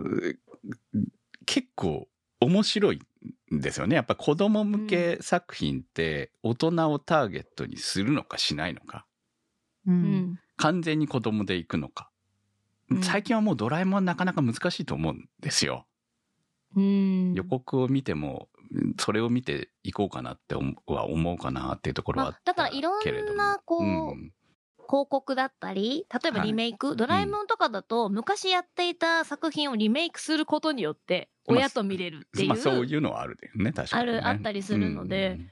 [1.46, 2.08] 結構
[2.40, 3.00] 面白い
[3.54, 3.94] んですよね。
[3.94, 9.06] やっぱ子供向け作品って大人をターゲットにするのかしないのか。
[9.86, 9.92] う。
[9.92, 10.40] うんん。
[10.62, 12.08] 完全に子供で行くのか。
[12.90, 15.86] うん最近はもうドラえもんなかなか難しいと思うんですよ。
[16.76, 17.32] うん。
[17.34, 18.48] 予告を見ても
[18.98, 24.32] それを見ていこうかなって思うは思うかなっていうところはあまあだからいろんな、こう、うん
[24.84, 34.18] 広告だったり、例えばはいリメイク、ドラえもんとかだと、昔やっていた作品をリメイクすることによって、まあ親と見れるっていう、まあそういうのはあるよね、確かに、ね。
[34.18, 35.50] あるあったりするのでうん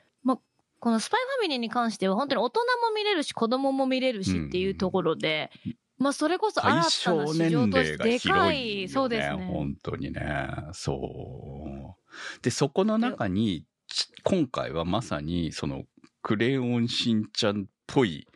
[0.80, 5.50] このスパイファミリーに関しては、本当に大人も見れるし、子供も見れるしっていうところで、
[5.98, 8.82] まあそれこそ対新た象な市年場としてでか広いよね。
[8.84, 9.46] い、そうですね。
[9.52, 10.56] 本当にね。
[10.72, 12.42] そう。
[12.42, 15.84] で、そこの中に、ち今回はまさに、その、
[16.22, 18.26] クレヨンしんちゃんっぽい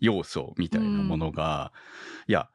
[0.00, 1.72] 要素みたいなものが、
[2.28, 2.48] いや、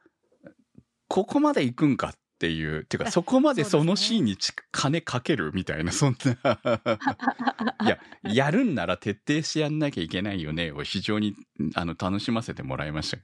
[1.07, 6.59] ここまで行くんかっていう、っていうか、そこまでそのシーンにち金かけるみたいな、そんな。
[7.83, 11.35] いや、やるんなら徹底してやんなきゃいけないよねを非常に、
[11.75, 13.23] あの、楽しませてもらいましたけ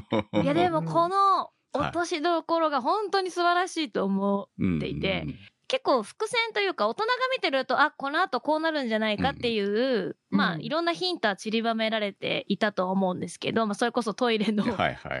[0.00, 0.42] ども。
[0.42, 4.64] いやでもこの落としどころが本当に素晴らしいと思う。
[4.64, 5.26] うんていて
[5.74, 10.60] 結構伏線というか大人が見てると、あ、この後こうなるんじゃないかっていう、うんまあうん。
[10.62, 14.64] いろんなヒントは散りばめられていたと思うんですけど、まあそれこそトイレの。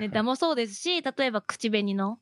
[0.00, 2.20] ネタもそうですし、例えば口紅の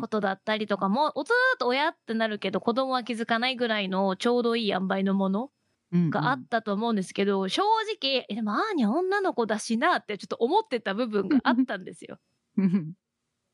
[0.00, 5.50] ことだったりとかも、大人だと親ってなるけど子供は気づかないぐらいのちょうどいい塩梅のもの
[5.92, 7.64] があったと思うんですけど、正
[8.00, 12.18] 直、えでもアーニャ女の子だしなってちょっと思ってた部分があったんですよ。
[12.56, 12.92] うん。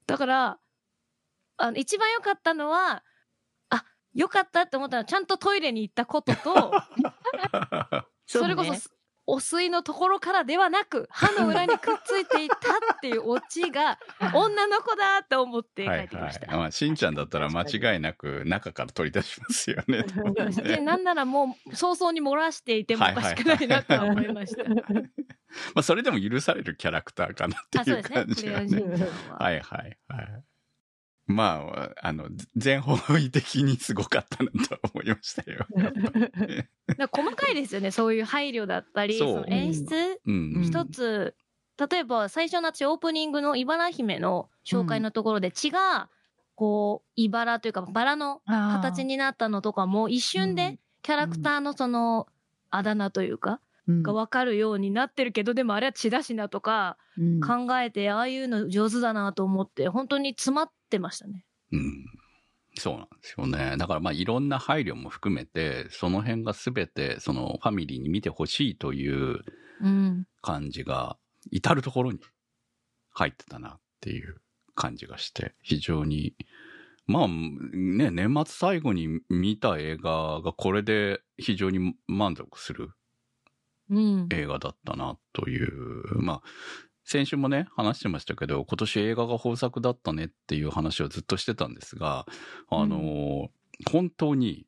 [0.06, 0.58] だから、
[1.56, 3.02] あの、一番良かったのは、あ、
[4.14, 6.72] 良かったって思ったのは、ちゃんとトイレに行ったことと、
[8.26, 8.72] それこそ、
[9.26, 12.58] お水のところからではなく、歯の裏にくっついていたっ
[13.00, 13.98] ていうオチが、
[14.34, 16.46] 女の子だって思って帰はいってきました。
[16.48, 16.58] はい。
[16.58, 20.04] まあ、しんちゃんだったら間違いなく中から取り出しますよね。
[20.62, 24.64] で、なんならもう、早々に漏らしていてもおかしくないなとは思いました。
[24.68, 24.84] ま
[25.76, 28.02] あ、それでも許されるキャラクターかなっていう。
[28.02, 28.64] 感じがね。
[28.64, 29.38] んちゃんは。
[29.38, 30.44] はいはいはい。
[31.30, 35.66] まあ、あの、全方位的にすごかったなとは思いましたよ。
[37.12, 37.90] 細かいですよね。
[37.90, 40.62] そういう配慮だったり、その演出、うん。
[40.64, 41.34] 一つ、
[41.90, 46.10] 例えば最初の私オープニングの茨姫の紹介のところで血が、
[46.54, 52.26] こう、茨というかバラの形になったのとかも一瞬うんでキャラクターのその、
[52.70, 61.44] あだ名というか、がわかるようになってるけど、でもあれは血だしなとかうん考えて、ああいうの上手だなと思って、本当に詰まってましたね。
[61.72, 62.04] うん。
[62.76, 63.76] そうなんですよね。
[63.78, 69.40] だからまあいろんな配慮も含めて、その辺が全てそのファミリーに見てほしいという
[69.80, 70.26] うん。
[70.42, 71.18] 感じが
[71.50, 72.20] 至るところに
[73.10, 74.40] 入ってたなっていう
[74.74, 76.34] 感じがして、非常に、
[77.06, 82.92] まあね、年末最後に見た映画がこれで非常に満足するうん。
[84.30, 86.42] 映画だったなという、まあ、
[87.04, 92.26] 先週もね、話してましたけど、今年映画が豊作だったねっていう話をずっとしてたんですが、
[92.68, 93.48] あの、
[93.90, 94.66] 本当に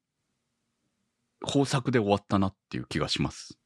[1.46, 3.58] 豊作で終わったなっていう気がします。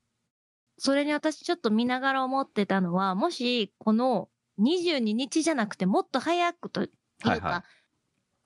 [0.78, 4.28] それに私ちょっと見ながら思ってたのは、もしこの
[4.60, 6.90] 22日じゃなくてもっと早くという
[7.22, 7.64] か、はいは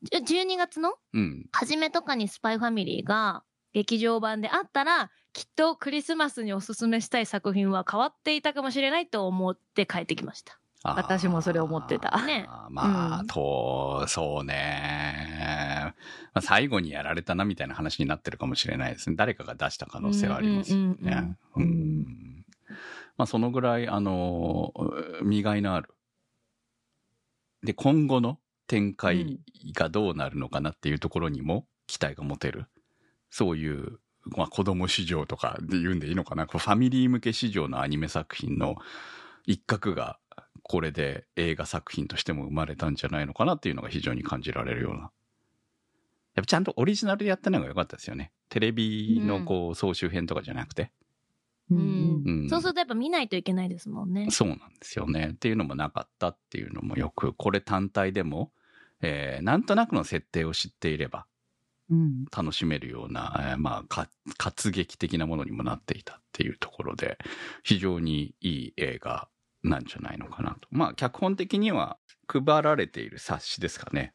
[0.03, 1.47] じゅ12月のうん。
[1.53, 3.43] 初めとかにスパイファミリーが
[3.73, 10.61] 劇場版であったら、きっとクリスマスにおすすめしたい作品は変わっていたかもしれないと思って帰ってきました。
[10.83, 15.95] 私もそれ思ってたねまあ、うんと、そうね。
[16.33, 19.17] まあ、最後にやられたなみたいな話になってるかもしれないですね。
[19.17, 21.37] 誰かが出した可能性はありますよね。
[23.19, 24.73] まあ、そのぐらい、あの、
[25.23, 25.95] 見がいのある。
[27.63, 29.39] で、今後の展開
[29.75, 32.67] がどうなるのかなっていうところにも期待が持てる。
[33.31, 36.47] そういう、まあ、子供市場とかで言うんでいいのかな。
[36.47, 38.77] こうファミリー向け市場のアニメ作品の
[39.47, 40.19] 一角が、
[40.63, 45.01] これで映画作品としても生まれたんじゃないのかなっていうのが非常に感じられるような。
[45.01, 45.11] やっ
[46.37, 48.33] ぱちゃんとオリジナルでやったのが良かったですよね。
[48.51, 50.93] テレビのこう総集編とかじゃなくて。
[51.71, 54.29] うんうんそうするとやっぱ見ないといけないですもんね。
[54.31, 55.31] そうなんですよね。
[55.35, 58.53] っていうのもなかったっていうのもよく、これ単体でも、
[59.03, 61.30] えーなんとなくの設定を知っていればうん
[62.35, 67.19] 楽しめるような、えーまあ、か活劇的なものにもなっていたっていうところで、
[67.65, 69.29] 非常にいい映画
[69.63, 70.69] なんじゃないのかなと。
[70.71, 71.99] まあ、脚本的には
[72.29, 74.15] 配られている冊子ですかね。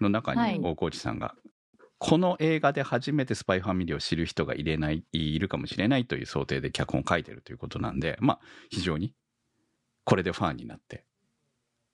[0.00, 1.34] の中はいに大河内さんが、
[1.98, 9.14] この映画で初めてスパイファミリーを知る人がいれない、いるかもしれないという想定で脚本を書いてるということなんで、まあ、非常に
[10.04, 11.04] これでファンになって、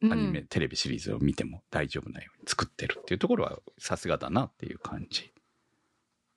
[0.02, 5.32] アニメ、テレビシリーズを見ても大丈夫なように作ってるっていうところはさすがだなっていう感じ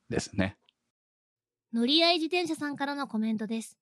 [0.09, 0.57] ですね。
[1.73, 3.77] 乗り合い自転車さんからのコメントです。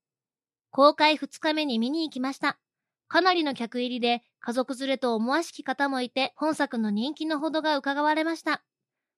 [0.72, 2.60] 公開2日目に見に行きました。
[3.08, 8.64] かなりの客入りで、家族連れと思わしき方もいて、本作の人気のほどが伺われました。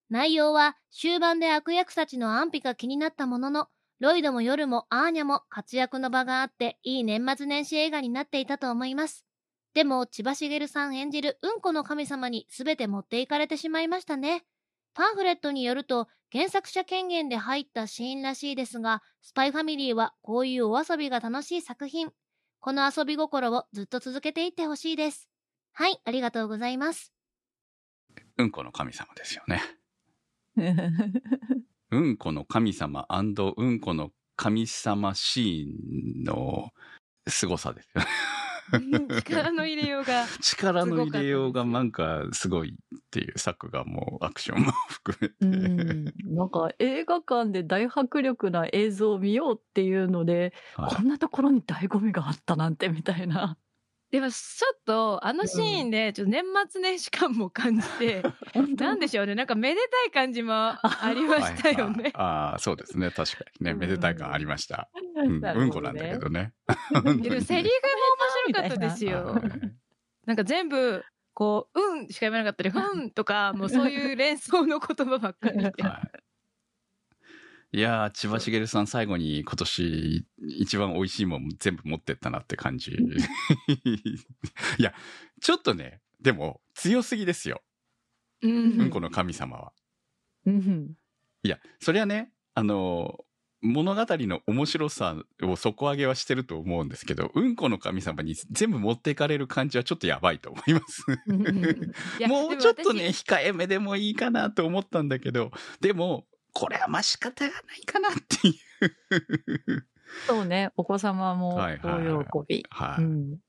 [0.10, 3.68] 内容は終盤で悪役たちの安否が気になったものの、
[4.00, 9.29] ロイドも夜もアーニャも活躍の場があっていい年末年始映画になっていたと思います。
[9.74, 14.46] でも、千葉茂さん演じるうんこの神様に全て持っていかれてしまいましたね。
[14.94, 22.12] パンフレットによると、原作者権限で入ったシーンらしいですが、スパイファミリーはこういうお遊びが楽しい作品。
[22.60, 25.30] この遊び心をずっと続けていってほしいです。
[25.72, 27.14] はい、ありがとうございます。
[28.38, 29.62] うんこの神様ですよね。
[31.92, 36.70] うんこの神様うんこの神様シーンの
[37.28, 38.08] 凄さですよね。
[39.26, 40.26] 力の入れようが。
[40.42, 45.36] 力の入れようがなんかすごいっていう作画もアクションも含めて。
[45.42, 53.58] うん、なんか映画館で大迫力な映像を見ようっていうので、はいこんなところに醍醐味があったなんてみたいな。
[54.12, 58.24] でも、ちょっと、あのシーンで、ちょっと年末年始感も感じて、
[58.76, 59.36] なんでしょうね。
[59.36, 60.80] なんかめでたい感じもあ
[61.14, 62.04] りましたよね。
[62.04, 63.12] はいあああ、そうですね。
[63.12, 63.76] 確かにね。
[63.76, 64.90] めでたい感ありました。
[65.16, 66.54] うん、うんこなんだけどね。
[66.92, 67.70] セリフも面
[68.54, 69.26] 白かったですよ。
[69.26, 69.44] はい
[70.26, 75.64] なんか全部、こう、うんしか言わなかったり、 うんとか、もうそういう連想の言葉ばっかりで。
[75.82, 76.20] はい
[77.72, 82.94] いやー、千葉茂さん最後に今年一番美味しいもん全部持ってったなって感じ。
[84.80, 84.92] いや、
[85.40, 87.62] ちょっとね、でも強すぎですよ。
[88.42, 89.74] ううんんこの神様は。
[90.48, 90.98] うん
[91.44, 93.24] いや、そりゃね、あの、
[93.62, 101.06] 物語の面白さを底上げはしてると思うんですけど、うんこの神様に全部持っていかれる感じはちょっとやばいと思います。
[102.28, 109.86] もうちょっとね、控えめでもいいかなと思ったんだけど、でも、これはまあ仕方がないかなっていう。
[110.26, 112.66] そうね、お子様もはいはいはい大喜び。
[112.70, 113.40] はい、うん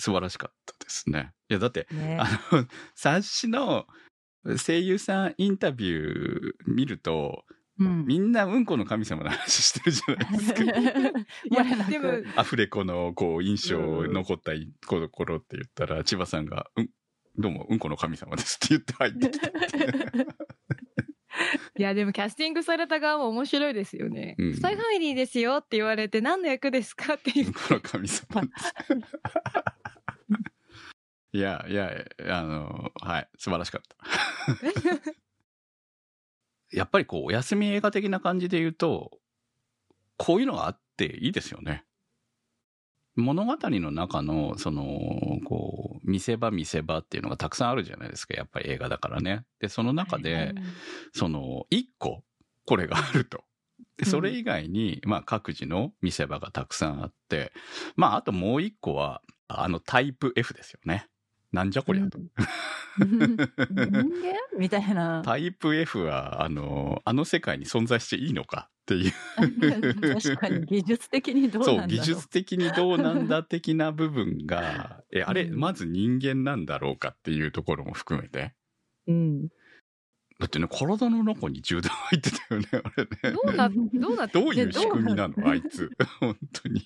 [0.00, 1.32] 素晴らしかったですね。
[1.50, 3.86] いや、だって、ねあの、 冊子の
[4.56, 7.44] 声優さんインタビュー見ると、
[7.80, 10.62] うんみんなうんこの神様の話してるじゃないですか。
[10.64, 10.66] い
[11.54, 14.52] や、でも、アフレコのこう印象残った
[14.86, 16.90] ところって言ったら、千葉さんが、うん、
[17.38, 19.58] どうも、うんこの神様ですって言って入ってきたって。
[21.78, 24.34] いや、でもキャスティングされた側も面白いですよね。
[24.38, 28.74] うんスパイファミリーですよって言われて、何の役ですかっていううんこの神様です。
[31.32, 33.96] いや、いや、あの、はい、素晴らしかった。
[36.72, 39.18] やっぱりこう、お休み映画的な感じで言うと、
[40.16, 41.84] こういうのがあっていいですよね。
[43.16, 44.84] 物語の中の、その、
[45.44, 48.34] こう、見せ場見せ場っていうのがたくさんあるじゃないですか。
[48.34, 49.44] やっぱり映画だからね。
[49.58, 50.54] で、その中で、
[51.12, 52.22] その、一個、
[52.66, 53.44] これがあると。
[53.96, 57.52] で、それ以外に、まあ、各自の見せ場がたくさんあって、
[57.96, 61.08] まあ、あともう一個は、あの、タイプ F ですよね。
[61.52, 62.18] なんじゃこりゃと。
[62.98, 63.50] 人間？
[64.58, 65.22] みたいな。
[65.24, 68.68] タイプ F は、あの、あの世界に存在していいのか？
[68.70, 69.12] っていう。
[70.20, 78.54] 確かに技術的にどうなんだろそう、技術的にどうなんだ的な部分が、え、あれ、うんまず人間なんだろうかっていうところも含めて。
[79.08, 79.48] うん。
[80.38, 83.36] だってね、体の中に銃弾入ってたよね、あれね。
[83.36, 85.34] どうな、どうなってどういう仕組みなの？
[85.48, 85.90] あいつ。
[86.20, 86.80] 本当に。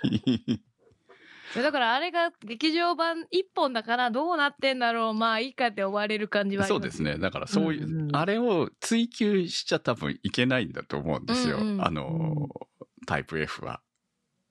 [1.62, 7.18] だからあれが劇場版一本だからどうなってんだろう、まあいいかって終われる感じはそうですね。
[7.18, 11.56] だからそういう、うんうんあれを追求しちゃ多分いけないんだと思うんですよ。
[11.58, 12.48] うんうんあの、
[13.06, 13.80] タイプ F は。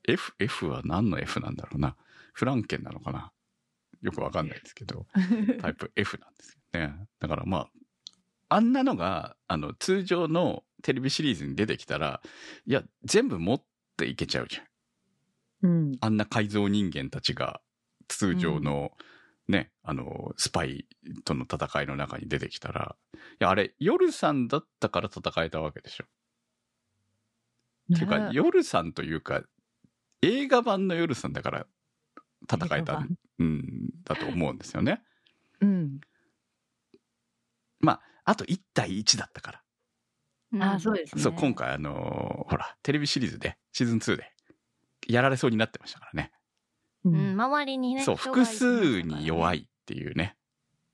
[0.07, 1.95] F、F は何の F なんだろうな。
[2.33, 3.31] フランケンなのかな
[4.01, 5.05] よくわかんないですけど、
[5.61, 7.07] タイプ F なんですよね。
[7.19, 7.69] だからまあ、
[8.49, 12.21] あんなのが、あの、通常のテレビシリーズに出てきたら、
[12.65, 13.63] いや、全部持っ
[13.97, 14.65] ていけちゃうじゃん。
[15.63, 15.97] うん。
[16.01, 17.61] あんな改造人間たちが
[18.07, 18.91] 通常の、
[19.47, 20.85] ね、あの、スパイ
[21.25, 26.05] との戦いの中に出てきたら、いや、あれ、夜さんだったから戦えたわけでしょ。
[27.93, 29.43] っていうか、ね夜さんというか、
[30.21, 31.65] 映画版の夜さんだから
[32.49, 33.05] 戦えた
[33.39, 35.01] うん、だと思うんですよね。
[35.61, 35.99] うん。
[37.79, 39.63] まあ、あと1対1だったから。
[40.53, 41.21] うんあ、そうですね。
[41.21, 44.32] そう、今回あのーほら、テレビシリーズで、シーズン2で、
[45.07, 46.31] やられそうになってましたからね。
[47.05, 48.03] ううん、周りにね。
[48.03, 50.35] そう、複数に弱いっていうね。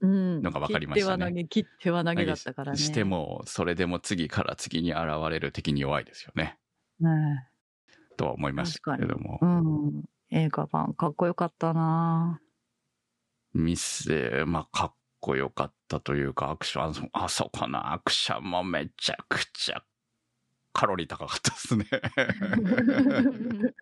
[0.01, 0.41] うん。
[0.41, 2.77] のが分かりましたね切っては投げ、切っては投げだったからね。
[2.77, 6.57] しても、それでも次から次に現れる敵に弱いですよね。
[6.99, 7.47] ね
[8.17, 9.45] とは思いますけれどもう。
[9.45, 10.03] ん。
[10.31, 12.39] 映画版、かっこよかったな
[13.53, 19.83] ミス、まあ、かっこよかったというか、アクション、あそあそこのアクションもめちゃくちゃ
[20.71, 21.85] カロリー高かったですね。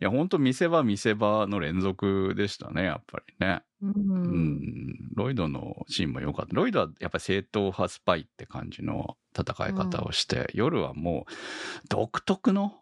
[0.00, 3.62] いや、本当見せ場見せ場の連続でしたね、やっぱりね。
[3.82, 3.86] う
[4.24, 5.10] うんん。
[5.14, 6.54] ロイドのシーンも良かった。
[6.54, 11.32] ロイドはやっぱり正統派スパイって感じの戦い方をして、夜はもう
[11.88, 12.74] 独特の、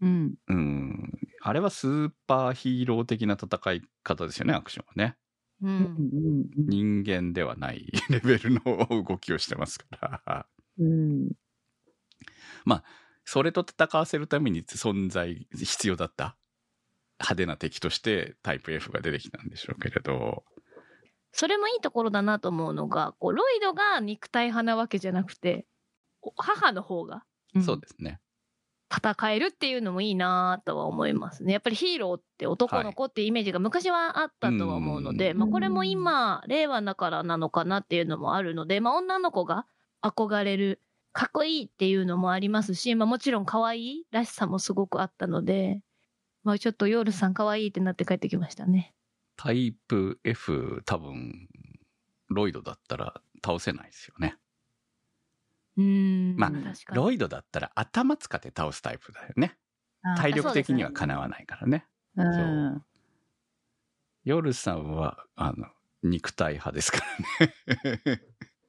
[0.00, 1.12] うんうん。
[1.42, 5.16] あれはスーパーヒーロー的な戦い方ですよね、アクションはね。
[5.62, 5.66] う。
[5.68, 9.86] うんん人間ではないレベルの動きをしてますか
[10.26, 10.46] ら。
[10.78, 11.30] うん
[13.24, 16.36] それと戦わせるために存在必要だった
[17.18, 20.44] 派手な敵としてタイプ F が出てきたんでしょうけれど。
[21.32, 25.64] それもいいところだなと思うのが、こう、ロイドが肉体派なわけじゃなくて、
[26.22, 27.22] お母の方が
[27.64, 28.20] そうですね。
[28.92, 31.52] 戦えるっていうのもいいなとは思いますね。
[31.52, 39.66] やっぱりヒーローって男の子っていうイメージが昔はあったとは思うので、うんまあこれも今、令和だからなのかなっていうのもあるので、まあ女の子が
[40.02, 40.80] 憧れる、
[41.12, 45.82] かっこいいっていうのもありますし、まあもちろん可愛いらしさもすごくあったので、
[46.44, 48.94] まあちょっとヨールさん可愛いってなって帰ってきましたね。
[49.36, 51.48] タイプ F 多分、
[52.28, 54.36] ロイドだったら倒せないですよね。
[55.76, 56.36] うーん。
[56.36, 56.94] まあ。
[56.94, 59.56] ロイドだったら頭使って倒すタイプだよね。
[60.16, 61.86] 体力的にはかなわないからね。
[62.16, 62.82] うん
[64.24, 65.66] ヨルさんは、あの、
[66.02, 66.98] 肉体派ですか
[67.40, 68.22] らね。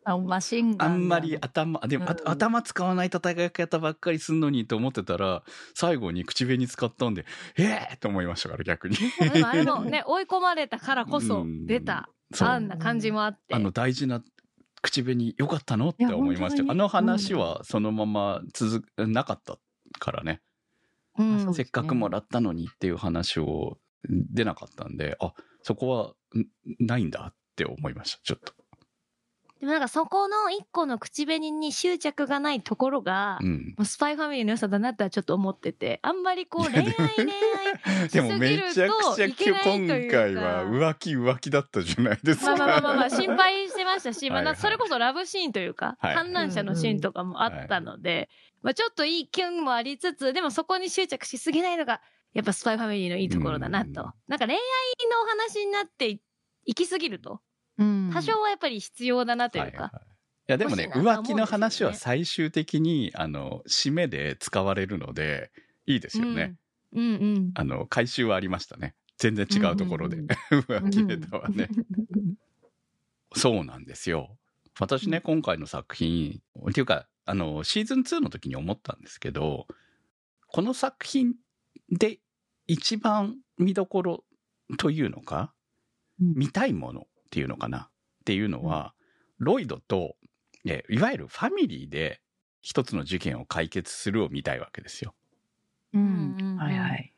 [0.04, 2.30] あマシンガンあんまり頭、でも、あうん。
[2.30, 5.44] 頭使わない戦い方ばっかりすんのにと思ってたら、
[5.76, 7.26] 最後に口紅使ったんで、
[7.58, 8.98] ええー、と思いましたから、逆に。
[9.32, 13.54] でもあれもね、 追い込まれたからこそ出た、あんな感じもあって。
[13.54, 14.24] あの大事な
[14.82, 15.90] 口紅良かったの？
[15.90, 19.60] って思いましたあの話はそのまま続く、なかった
[20.00, 20.42] からね。
[21.18, 21.54] うん。
[21.54, 23.78] せっかくもらったのにっていう話を
[24.10, 26.48] 出なかったんで、あ、そこはん
[26.80, 28.61] ないんだって思いました、ちょっと。
[29.62, 33.76] でもなんかそこの一個の口紅に執着がないところが、うん。
[33.78, 42.56] もうスパイファミリーの良さだなってはちょっと思ってて、あんまりこう恋愛恋愛 でもめちゃくちゃ今回は浮気浮気だったじゃないですか。
[42.56, 48.30] まあまあまあまあまあ心配してましたし、 まあそれこそラブシーンというか、はい観覧車のシーンとかもあったので、
[48.64, 52.02] まあちょっといいキュンもありつつ、でもそこに執着しすぎないのが、
[52.34, 54.12] やっぱスパイファミリーのいいところだなうんと。
[54.28, 54.60] なんか恋愛
[55.12, 56.10] のお話になって
[56.66, 57.40] 行き過ぎると、うん
[58.14, 60.06] 多少はやっぱり必要だなというか、はいはい
[60.50, 60.52] い。
[60.52, 65.52] やでもね浮気の話は最終的にあの締めで使われるので
[65.86, 66.56] いいですよね、
[66.94, 67.04] うん。
[67.04, 67.14] うん。
[67.14, 67.52] うん。
[67.56, 68.96] あの回収はありましたね。
[69.18, 71.70] 全然違うところで、うん浮気ネタはね、
[73.36, 74.36] そうなんですよ。
[74.80, 79.68] 私ね、今回の作品っていうかあのシーズン2の時に思ったんですけど
[80.48, 81.36] この作品
[81.92, 82.20] で
[82.68, 84.24] 一番見どころ
[84.78, 85.54] というのか、
[86.20, 86.34] うん。
[86.36, 87.80] 見たいものっていうのかな？
[87.80, 88.94] っていうのは、
[89.40, 90.18] ロイドと
[90.68, 92.22] えいわゆるファミリーで
[92.62, 95.16] 一つの事件を解決するを見たいわけですよ。
[95.94, 97.14] うんうんはいはい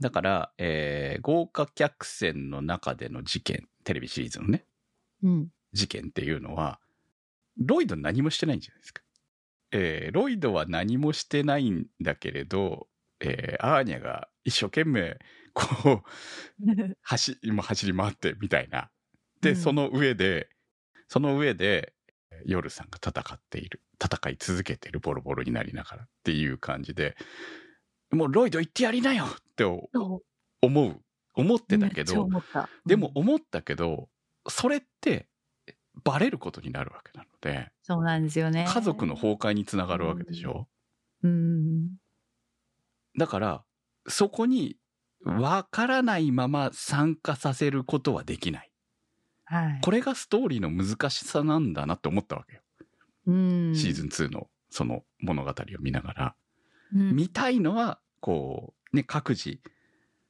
[0.00, 4.64] だから、えー豪華客船の中での事件、テレビシリーズのね、
[5.22, 6.80] うん事件っていうのは、
[7.58, 9.02] ロイド何もしてないんじゃないですか。
[9.72, 12.88] えーロイドは何もしてないんだけれど、
[13.20, 15.18] えーアーニャが一生懸命、
[15.52, 16.02] こう、
[17.02, 18.90] 走、今走り回ってみたいな。
[19.40, 20.48] で、うんその上で、
[21.08, 21.94] その上で、
[22.46, 23.82] ヨルさんが戦っている。
[24.02, 27.16] 戦い続けている、ボロボロになりながらっていう感じで、
[28.10, 29.82] もうロイド行ってやりなよって思
[30.62, 31.02] う。
[31.34, 32.28] 思ってたけど、
[32.84, 34.08] でも思ったけど、
[34.48, 35.28] それって
[36.02, 40.68] バレることになるわけなので、そうなんですよね家族の崩壊につながるわけでしょ？
[41.22, 41.90] うん
[43.16, 43.64] だから、
[44.08, 44.76] そこに
[45.24, 48.69] わからないまま参加させることはできない。
[49.50, 49.80] はい。
[49.82, 52.62] これがストーリーの難しさなんだなって思ったわけよ。
[53.26, 53.74] うん。
[53.74, 56.34] シーズン2のその物語を見ながら。
[56.94, 57.16] うん。
[57.16, 59.58] 見たいのは、こう、ね、各自。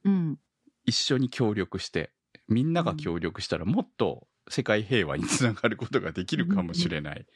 [0.05, 0.39] うん。
[0.85, 2.11] 一緒に協力して、
[2.47, 7.27] みんなが協力したらもっと世界平和につながることができるかもしれない。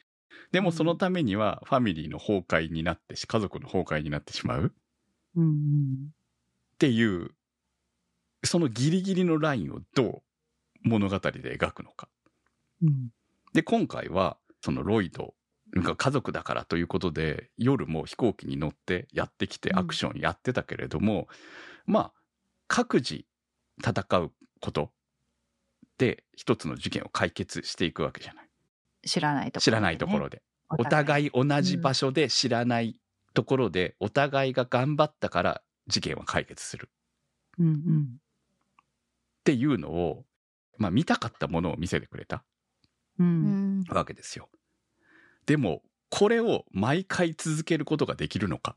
[0.50, 4.74] でもそのためにはファミリーの崩壊になってし、家族の崩壊になってしまう
[5.36, 6.10] うん。
[6.74, 7.30] っていう、
[8.42, 10.22] そのギリギリのラインをどう
[10.86, 12.08] 物語で描くのか。
[12.82, 13.10] うん
[13.52, 15.34] で、今回は、そのロイド
[15.74, 21.26] が家族だからということで、夜も飛行機に乗ってやってきてうんアクションやってたけれども、
[21.86, 22.12] まあ、
[22.68, 23.24] 各自
[23.82, 24.90] 戦うこと
[25.96, 28.48] で一つの事件を解決していくわけじゃない。
[29.06, 30.42] 知らないところでね知らないところで。
[30.78, 33.00] お互い同じ場所で知らない
[33.32, 36.90] ところで、お互いが頑張ったから事件は解決する
[37.58, 38.06] うんうん
[39.40, 40.24] っていうのを、
[40.78, 42.44] まあ見たかったものを見せてくれた
[43.18, 43.80] ううん。
[43.80, 44.48] んわけですよ。
[45.46, 48.76] でも、これを毎回続けることができるのか？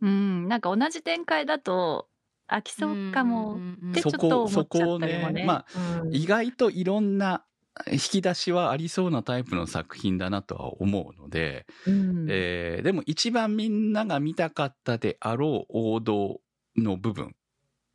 [0.00, 2.08] うん、なんか同じ展開だと
[2.48, 5.32] 飽きそうかもってちょそこっと思っちゃったりもね。
[5.32, 6.14] そこねまうん。
[6.14, 7.44] 意外といろんな
[7.90, 12.28] 引き出しはありそうなタイプの作品だなとは思うので、うん。
[12.30, 16.40] えーでも一番みんなが見たかったであろう王道
[16.76, 17.34] の部分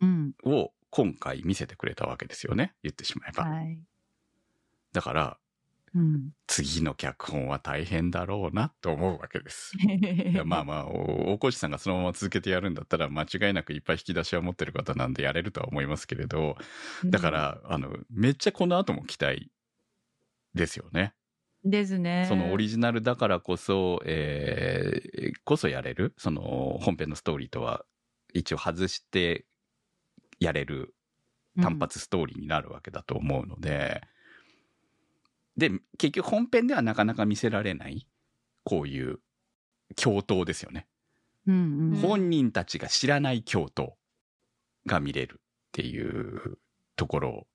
[0.02, 0.34] うん。
[0.44, 3.80] を今回見せてくれたわけですよね言ってしまえば、はい。
[4.94, 5.38] だから
[5.96, 6.30] うん。
[6.46, 9.74] 次の脚本は大変だろうなと思うわけです
[10.46, 16.58] まあまあお大越さんがそのまま続けてやるんだったら間違いなくいっぱい引き出しは持ってる方なんでやれるとは思いますけれど
[17.06, 19.52] だか、ら、あのめっちゃこの後も期待
[20.54, 21.16] ですよね
[21.64, 22.26] ですね。
[22.28, 27.86] そのオリジナルだからこそ、えーこそやれる、その本編のストーリーとは
[28.34, 29.46] 一応外して
[30.44, 30.94] やれる
[31.62, 34.02] 単発ストーリーになるわけだと思うので、
[35.58, 38.08] で、結局本編ではなかなか見せられない、
[38.64, 39.20] こういう
[39.96, 40.88] 共闘ですよね。
[41.48, 41.96] うんうん。
[41.98, 43.92] 本人たちが知らない共闘
[44.86, 45.42] が見れるっ
[45.72, 46.58] ていう
[46.96, 47.48] ところを。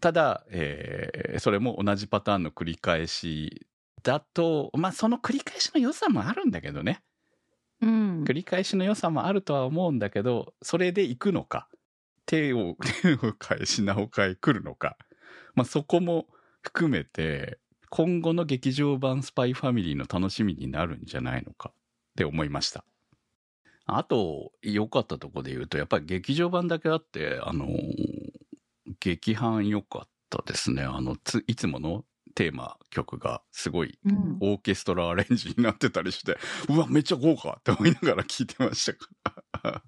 [0.00, 3.66] ただ、えーそれも同じパターンの繰り返し
[4.02, 7.02] だとまあその繰り返しの良さもあるんだけどね。
[7.80, 8.24] うん。
[8.24, 11.68] 繰り返しの良さもあるとは思うんだけどそれで行くのか
[12.28, 14.96] 手を手を変え品を変え来るのか、
[15.54, 16.26] まあ、そこも
[16.60, 17.58] 含めて
[17.88, 21.74] 今後の劇場版スパイファミリーの楽しみになるんじゃないのかっ
[22.16, 22.84] て思いました。
[23.86, 27.72] あと、良かったとこで言うと、やっぱり劇場版だけあって、あのー
[29.00, 30.82] 劇伴良かったですね。
[30.82, 32.04] あの、ついつもの
[32.34, 38.92] テーマ曲がすごいうんオーケストラアレンジになってたりして、うわ、めっちゃ豪華って思いながら聞いてまし
[39.52, 39.82] たから。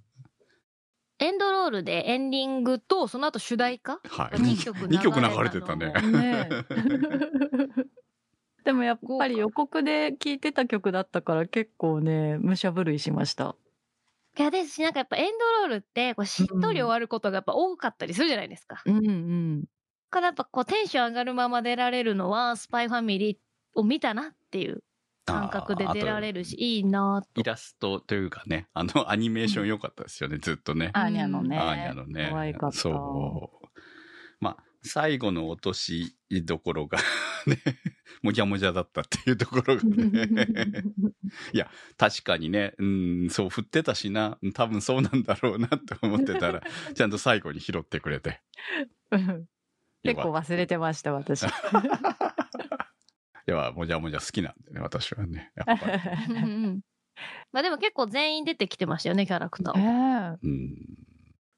[1.21, 4.37] エンドロールでエンディングとその後主題歌はい。
[4.37, 5.93] 2曲二曲流れ れてたね。
[5.93, 6.49] ね
[8.65, 13.57] でもやっぱり予告で聴いてた曲だったから結構ね、武者震いしました。
[14.39, 18.83] いやですしなんかやっぱエンドロールってこうしっとり終わることがやっぱ多かったりするじゃないですか。
[18.87, 19.61] うんうん。
[19.63, 19.67] だ
[20.11, 23.37] からやっぱこうテンション上がるまま出られるのはスパイファミリー
[23.75, 24.83] を見たなっていう
[25.33, 30.91] 感覚で出られるしいいなイラストというかね、あの、アニメーション良かったですよね、ずっとね。
[30.95, 31.59] アーニャのね。
[31.59, 32.29] アーニャのね。
[32.31, 32.79] 可愛かった。
[32.79, 33.67] そう。
[34.41, 36.99] まあ、最後の落としどころが
[37.47, 37.59] ね、
[38.23, 40.49] もじゃもじゃだったっていうところがね。
[41.97, 46.63] 確かにね、うん、そう振ってたしな、多分そうなんだろうなって思ってたら、
[46.95, 48.41] ちゃんと最後に拾ってくれて。
[49.11, 49.47] うん
[50.03, 51.45] 結構忘れてました、私。
[53.47, 53.53] た。
[53.53, 55.53] いや、もじゃもじゃ好きなんでね、私はね。
[55.55, 56.83] やっぱり。
[57.53, 60.39] まあでも結構全員出てきてましたよねキャラクターえは。
[60.43, 60.77] えうん。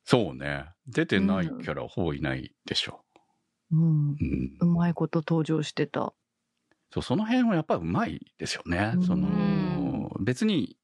[0.05, 0.67] そうね。
[0.87, 3.05] 出てないキャラほぼいないでしょ。
[3.71, 3.81] うん。
[3.81, 6.13] うんうまいこと登場してた。
[6.93, 8.93] そう、その辺はやっぱりうまいですよね。
[8.97, 10.77] うんその、別に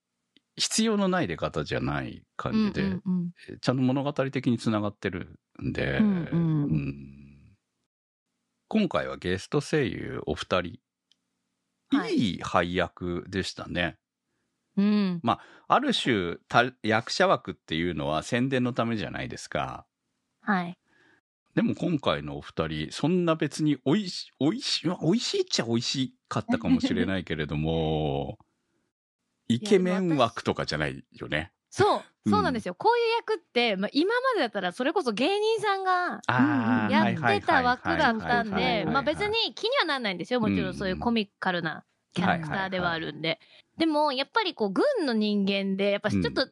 [0.58, 3.30] 必要のない出方じゃない感じで、うんうんうん
[3.60, 7.14] ちゃんと物語的につながってるんで、うんうんうん
[8.70, 10.62] 今回はゲスト声優お二人、は
[11.92, 13.96] いいい配役でしたね。
[14.76, 15.20] うん
[15.66, 19.86] ある種、た役者枠っていうのは宣伝のためじゃないですか。
[20.40, 20.78] はい。
[21.54, 28.38] でも今回のお二人、そんな別においし、おいしい、まあ美味しいっちゃ美味しかったかもしれないけれども、
[29.48, 31.52] イケメン枠とかじゃないよね。
[31.70, 32.32] そううん。
[32.32, 32.74] そうなんですよ。
[32.74, 36.20] こういう役って、まあ、今までだったらそれこそ芸人さんが
[36.90, 40.40] やってた枠だったんでまあ別に気にはならないんですよ。
[40.40, 43.40] もちろんそういうコミカルなキャラクターではあるんで。
[43.78, 46.48] でもやっぱりこう軍の人間でやっぱちょっと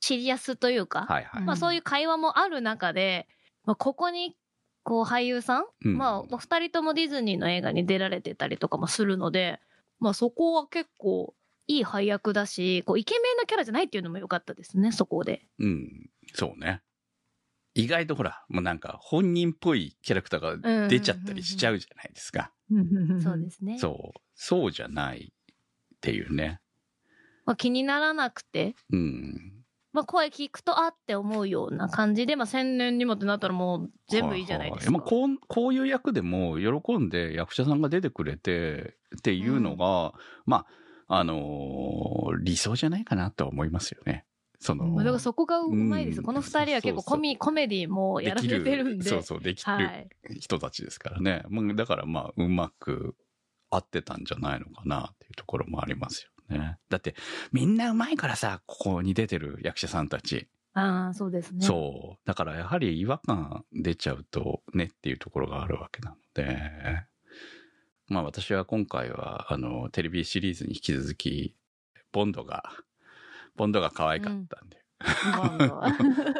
[0.00, 1.06] シリアスというか。
[1.44, 3.26] まあそういう会話もある中で、
[3.64, 4.36] まあ、ここに
[4.82, 5.96] こう俳優さん、うん。
[5.96, 9.60] まあお二人ともディズニーの映画に出られてたりとかもするので、
[9.98, 11.34] まあそこは結構
[11.68, 15.46] いい配役だし、こうイケメンのキャラじゃないっていうのも良かったですね、そこで。
[15.58, 16.82] うん、そうね。
[17.74, 22.50] 意外とほら、もうなんか本人っぽいキャラクターが出ちゃったりしちゃうじゃないですか。
[23.22, 23.78] そうですね。
[23.78, 24.20] そう。
[24.34, 26.60] そうじゃないっていうね。
[27.44, 29.62] まあ気にならなくて、うん。
[29.92, 34.92] まあ声聞くとあって思うような感じで、まあ千年にもってなったらもう全部いいじゃないですか。
[34.92, 40.14] ははまあ、こうこういう役でも喜んで役者さんが出てくれてっていうのが、
[40.46, 40.66] まあ、
[41.08, 44.24] あのー理想じゃないかなとは思いますよね。
[44.60, 46.18] その、まあだからそこがうまいです。
[46.18, 49.08] うんこの二人は結構コミコメディもやられてるんで。
[49.08, 50.08] そうそう、できるはい。
[50.38, 51.42] 人たちですからね。
[51.48, 53.16] もうだからまあ、うまく
[53.70, 56.78] 合ってたんじゃないのかなっていうところもありますよね。
[56.88, 57.14] だって、
[57.52, 60.48] みんなうまいからさ、ここに出てる役者さんたち。
[60.74, 61.64] ああ、そうですね。
[61.64, 62.18] そう。
[62.26, 67.06] だからやはり違和感出ちゃうとねっていうところがあるわけなので。
[68.08, 71.54] まあ私は今回は、あの、テレビシリーズに引き続き、
[72.10, 72.64] ボンドが、
[73.56, 74.82] ボンドが可愛かったんで、
[75.36, 75.64] ボ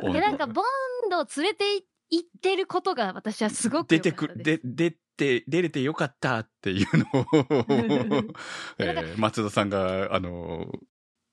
[0.04, 0.08] ンド。
[0.10, 1.64] いや、なんか、ボンドを連れて
[2.10, 7.26] 行ってることが私はすごく出てくる、ですで、出て、出れてよかったっていうのを、
[8.78, 10.72] えー松田さんが、あの、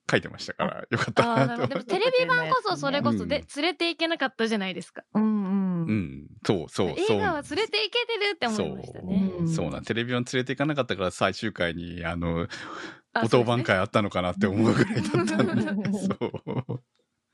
[0.10, 5.04] 書いてましたから、よかったななとるほどでもテレビ版こそそれこそでうん連れて行けなかったじゃないですか。
[5.14, 5.26] うんう。
[5.88, 6.96] うんん、そうそうそう。
[6.98, 9.32] 映画は連れて行けてるって思いましたね。
[9.40, 12.48] そう、そうなん、テレビ版連れて行かなかったから最終回に、あの、
[13.14, 16.82] あお当番会あったのかなって思うぐらいだったんで、う んそう。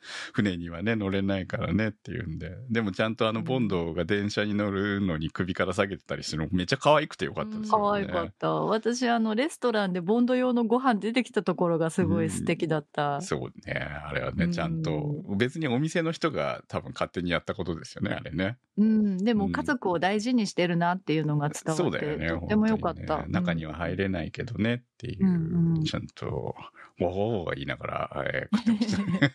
[0.34, 2.58] 船にはね、乗れないからねっていうんで。
[2.70, 7.84] でもちゃんとあの、ボンドが電車に乗るのに首から下げてたりするの、めっちゃ可愛くてよかったですよね。
[7.84, 8.52] 可愛かった。
[8.52, 13.22] 私、あの、レストランでボンド用のご飯出てきたところがすごい素敵だった。
[13.22, 13.74] そうね。
[13.74, 18.58] あれはね、うんちゃんと、別にお店の人が多分勝手にやったことですよね、あれね。
[18.78, 19.18] うん。
[19.18, 22.28] でうんも家族を大事にしてるなっていうのが伝わって、そうだよね。
[22.28, 23.18] とってもよかった。
[23.18, 26.56] にね中には入れないけどねっていう、うんうんちゃんと、
[27.00, 29.34] わーわー言いながら、えー食ってましたね。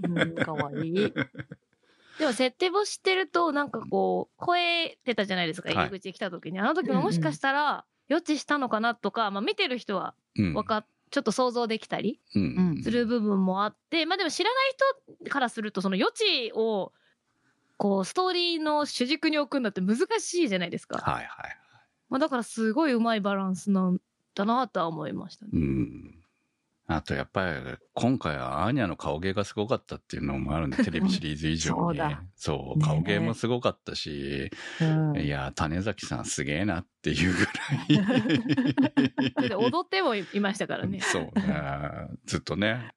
[0.03, 0.93] うん、かわいい。
[2.19, 6.59] でも設定を知ってると、なんかこう、声ってたじゃないですか、はい入り口に来た時に。
[6.59, 14.73] あの時ももしかしたら、予知したのかなとか、まあ見てる人はうんわかっ、ちょっと想像できたりうんする部分もあって、まあでも知らない
[15.23, 16.91] 人からすると、その予知を、
[17.77, 20.97] こう、ストーリーの主軸に置くんだって難しいじゃないですか。
[20.99, 21.57] はいはい。
[22.09, 23.99] まあだからすごいうまいバランスなん
[24.35, 25.51] だなとは思いましたね。
[25.53, 26.20] うん。
[26.95, 27.55] あとやっぱり
[27.93, 31.99] 今回はアーニャの顔芸がすごかったっていうのもあるんで、 テレビシリーズ以上に。
[32.35, 34.49] そう顔芸もすごかったし、
[34.81, 37.51] うんいや、種崎さんすげえなっていうぐら
[39.43, 39.49] い。
[39.49, 40.99] で踊ってもいましたからね。
[41.01, 41.31] そうね。
[42.25, 42.91] ずっとね、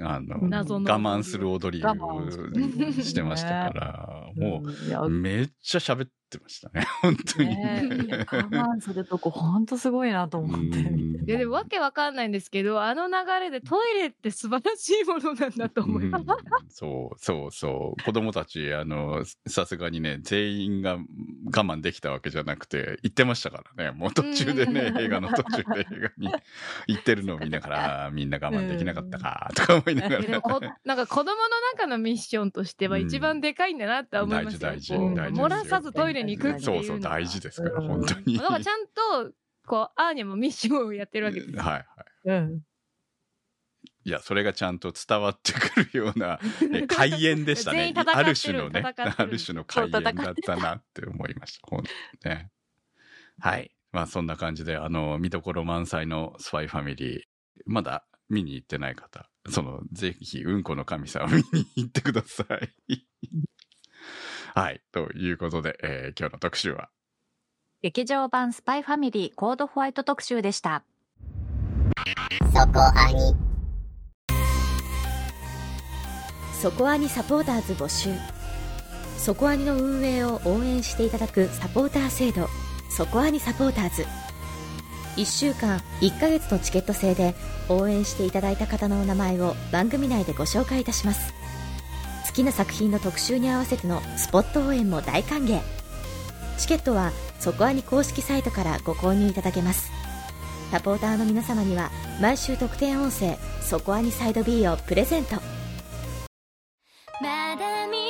[0.00, 1.90] あの、謎の我慢する踊りを
[3.02, 7.56] してましたから、もうんいやう、めっちゃ喋ってましたね、 本当に。
[7.56, 10.78] 我慢するとこほんとすごいなと思って。
[10.78, 16.22] うんいやでもわけわかんないんですけど、あの流れでトイレって素晴らしいものなんだと思います。
[16.22, 16.26] うん
[16.68, 18.02] そうそうそう。
[18.04, 20.98] 子供たち、あの、さすがにね、全員が我
[21.50, 23.90] 慢できたわけじゃなくて、行ってましたからね。
[23.90, 26.32] もう途中でね、うん映画の途中で映画に
[26.86, 30.18] 行ってるのを見ながら、みんな我慢できなかったか、とか思いながら。
[30.20, 31.32] いやでもこなんか子供の
[31.74, 34.72] 中のミッションとしては一番でかいんだなって思いましたよ。
[34.74, 36.64] 大事こう大事漏らさずトイレに行くっていう。
[36.64, 38.36] そうそう、大事ですから、うん本当に。
[38.36, 39.32] だからちゃんと、
[39.66, 41.62] こう、アーニャもミッションをやってるわけですよ。
[41.62, 41.84] はいはい。
[42.24, 42.60] うん
[44.04, 46.38] いや、それがちゃんと伝わってくるような、
[46.72, 51.66] え 開演でしたねある種のね、ある種の開演だったなって思いました。
[51.66, 51.84] ほん
[52.24, 52.52] ね。
[53.40, 53.72] はい。
[53.90, 57.22] まあそんな感じで、あの、見どころ満載のスパイファミリー、
[57.64, 62.44] まだ見に行ってない方、その、ぜひ、うんこの神様見に行ってくださ
[62.88, 63.04] い。
[64.56, 64.80] はい。
[64.90, 66.88] ということで、えー今日の特集は、
[67.82, 70.82] 劇場版スパイファミリーコードホワイト特集でした。
[72.54, 73.36] そこアニ
[76.58, 78.08] そこアニサポーターズ募集。
[79.18, 82.48] そこアニの運営を応援していただくサポーター制度。
[82.88, 84.06] そこアニサポーターズ。
[85.16, 87.34] 1週間1ヶ月のチケット制で
[87.68, 91.34] 応援していただいた方のお名前を番組内でご紹介いたします。
[91.34, 91.45] 好
[92.36, 95.60] きな作品の特集に合わせてのスポット応援も大歓迎。
[96.58, 99.90] チケットはそこアニ公式サイトからご購入いただけます。
[100.70, 105.36] サポーターの皆様には毎週特典音声「そこアニサイド B」をプレゼント。
[107.20, 108.05] まだ見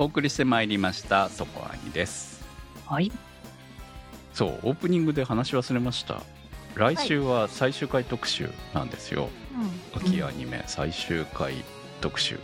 [0.00, 2.42] お送りしてまいりました、そこアニです。
[2.86, 3.12] はい。
[4.32, 6.22] そう、オープニングで話し忘れました。
[6.74, 9.28] 来週は最終回特集なんですよ。
[9.94, 11.52] 秋アニメ最終回
[12.00, 12.40] 特集。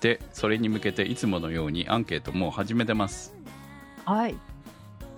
[0.00, 3.32] で、それに向けていつものようにアンケートもう始めてます。
[4.04, 4.34] はい。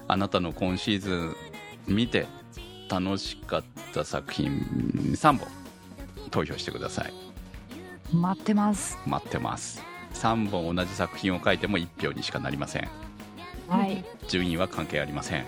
[0.07, 1.37] あなたの今シーズン
[1.89, 2.27] 見て
[2.91, 4.67] 楽しかった作品
[5.15, 5.49] 3本
[6.31, 7.15] 投票してください。
[8.15, 8.99] 待ってます。
[9.07, 9.94] 待ってます。
[10.15, 12.89] 3本同じ作品を書いても1票にしかなりません。
[13.69, 14.05] はい。
[14.29, 15.45] 順位は関係ありません。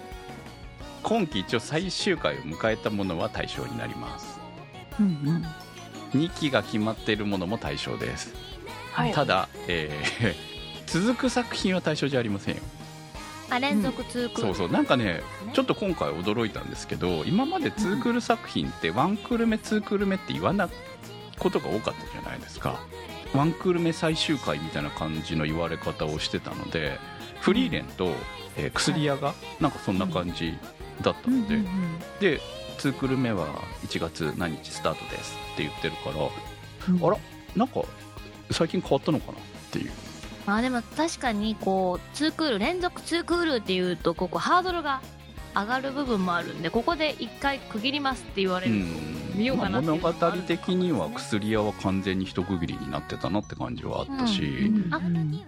[1.02, 4.38] 今季一応最終回を迎えたものは対象になります。
[4.98, 5.06] うん
[6.14, 6.20] うん。
[6.20, 8.34] 2期が決まっているものも対象です。
[8.92, 9.12] はい。
[9.12, 10.56] ただ、えー
[10.86, 12.62] 続く作品は対象じゃありませんよ。
[13.50, 14.40] あ、連続通空。
[14.40, 14.70] そうそう。
[14.70, 15.20] なんかね、
[15.52, 20.68] ちょっと今回驚いたんですけど、今までツークール作品ってワンクール目、ツークール目って言わない
[21.38, 22.80] ことが多かったじゃないですか。
[23.36, 26.98] ワンクール目最終回みたいな感じの言われ方をしてたので、
[27.40, 28.06] フリーレンと、
[28.56, 30.56] えー薬屋がなんかそんな感じ
[31.02, 31.58] だったので、
[32.20, 32.40] で、
[32.78, 33.46] 2クール目は
[33.86, 37.06] 1月何日スタートですって言ってるから、うん。
[37.06, 37.18] あら、
[37.54, 37.82] なんか
[38.50, 39.90] 最近変わったのかなっていう。
[40.46, 45.02] まあでも確かにこう2クール連続2クールっていうとここハードルが
[45.56, 54.94] 上がる部分もあるんでここで一回区切りますって言われると、見ようかなっていう物語的には薬屋は完全に一区切りになってたなって感じはあったし、うん。
[54.94, 55.00] あ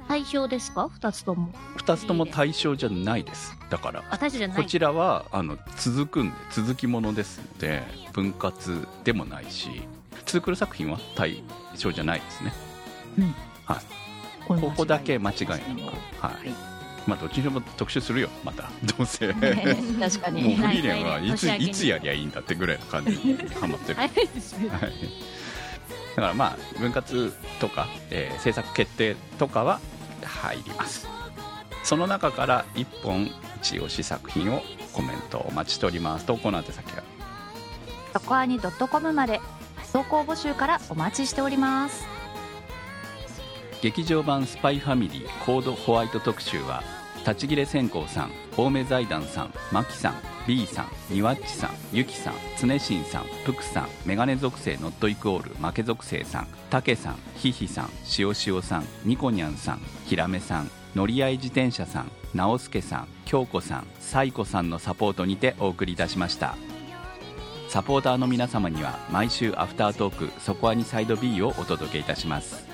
[0.09, 1.53] 対象ですか？2つとも。
[1.77, 3.55] 2つとも対象じゃないです。
[3.69, 4.57] だからあ対象じゃない。
[4.57, 7.83] こちらはあの続くんで続きものですので
[8.13, 9.83] 分割でもないし
[10.25, 11.43] ツークル作品は対
[11.75, 12.53] 象じゃないですね。
[14.47, 15.61] こここだけ間違いなく。
[16.21, 16.78] はい、はい
[17.09, 18.29] まあどっちにも特集するよ。
[18.45, 18.71] また。
[18.85, 19.29] どうせ。
[19.29, 20.55] もうね確かに。
[20.57, 24.29] フリーレンはいついつやりゃいいんだってぐらいの感じにハマってる、早い。
[24.29, 26.45] ですねはい、だからま
[26.77, 29.81] あ分割とか、えー制作決定とかは
[30.23, 31.09] 入ります。
[31.83, 33.31] その中から1本
[33.63, 36.27] 一押し作品をコメントお待ちしております。
[36.27, 37.03] 投稿の宛先が
[38.13, 39.41] そこアニ .com まで。
[39.91, 42.07] 投稿募集からお待ちしております。
[43.81, 46.83] 劇場版「スパイファミリーコードホワイト特集」は
[47.27, 50.15] 立ち切れ線香さん青梅財団さんマキさん
[50.47, 66.57] B さんニワッチさんユキさん常新さんプクさんメガネ属性ノットイクオール負け属性さんタケさんヒヒさんしおしおさんニコニャンさんヒラメさん乗り合い自転車さん直輔さん京子さんサイコさんのサポートにてお送りいたしました。
[67.69, 72.67] サポーターの皆様には毎週アフタートーク「そこアニサイド B」をお届けいたします。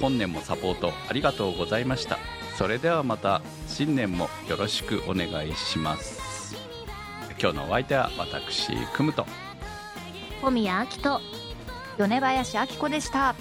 [0.00, 2.18] 本年もサポートありがとうございました。
[2.56, 6.56] それではまた新年もよろしくお願いします。
[7.38, 9.26] 今日のお相手は私くむと。
[10.40, 11.20] 小宮明と
[11.98, 13.34] 米林明子でした。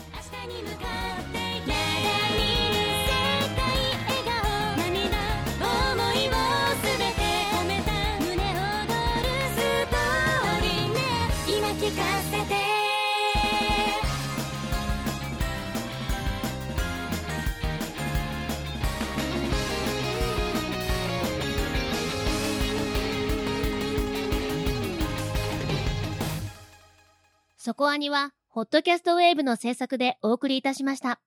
[27.66, 31.20] そこアニは、ホットキャストウェーブの制作でお送りいたしました。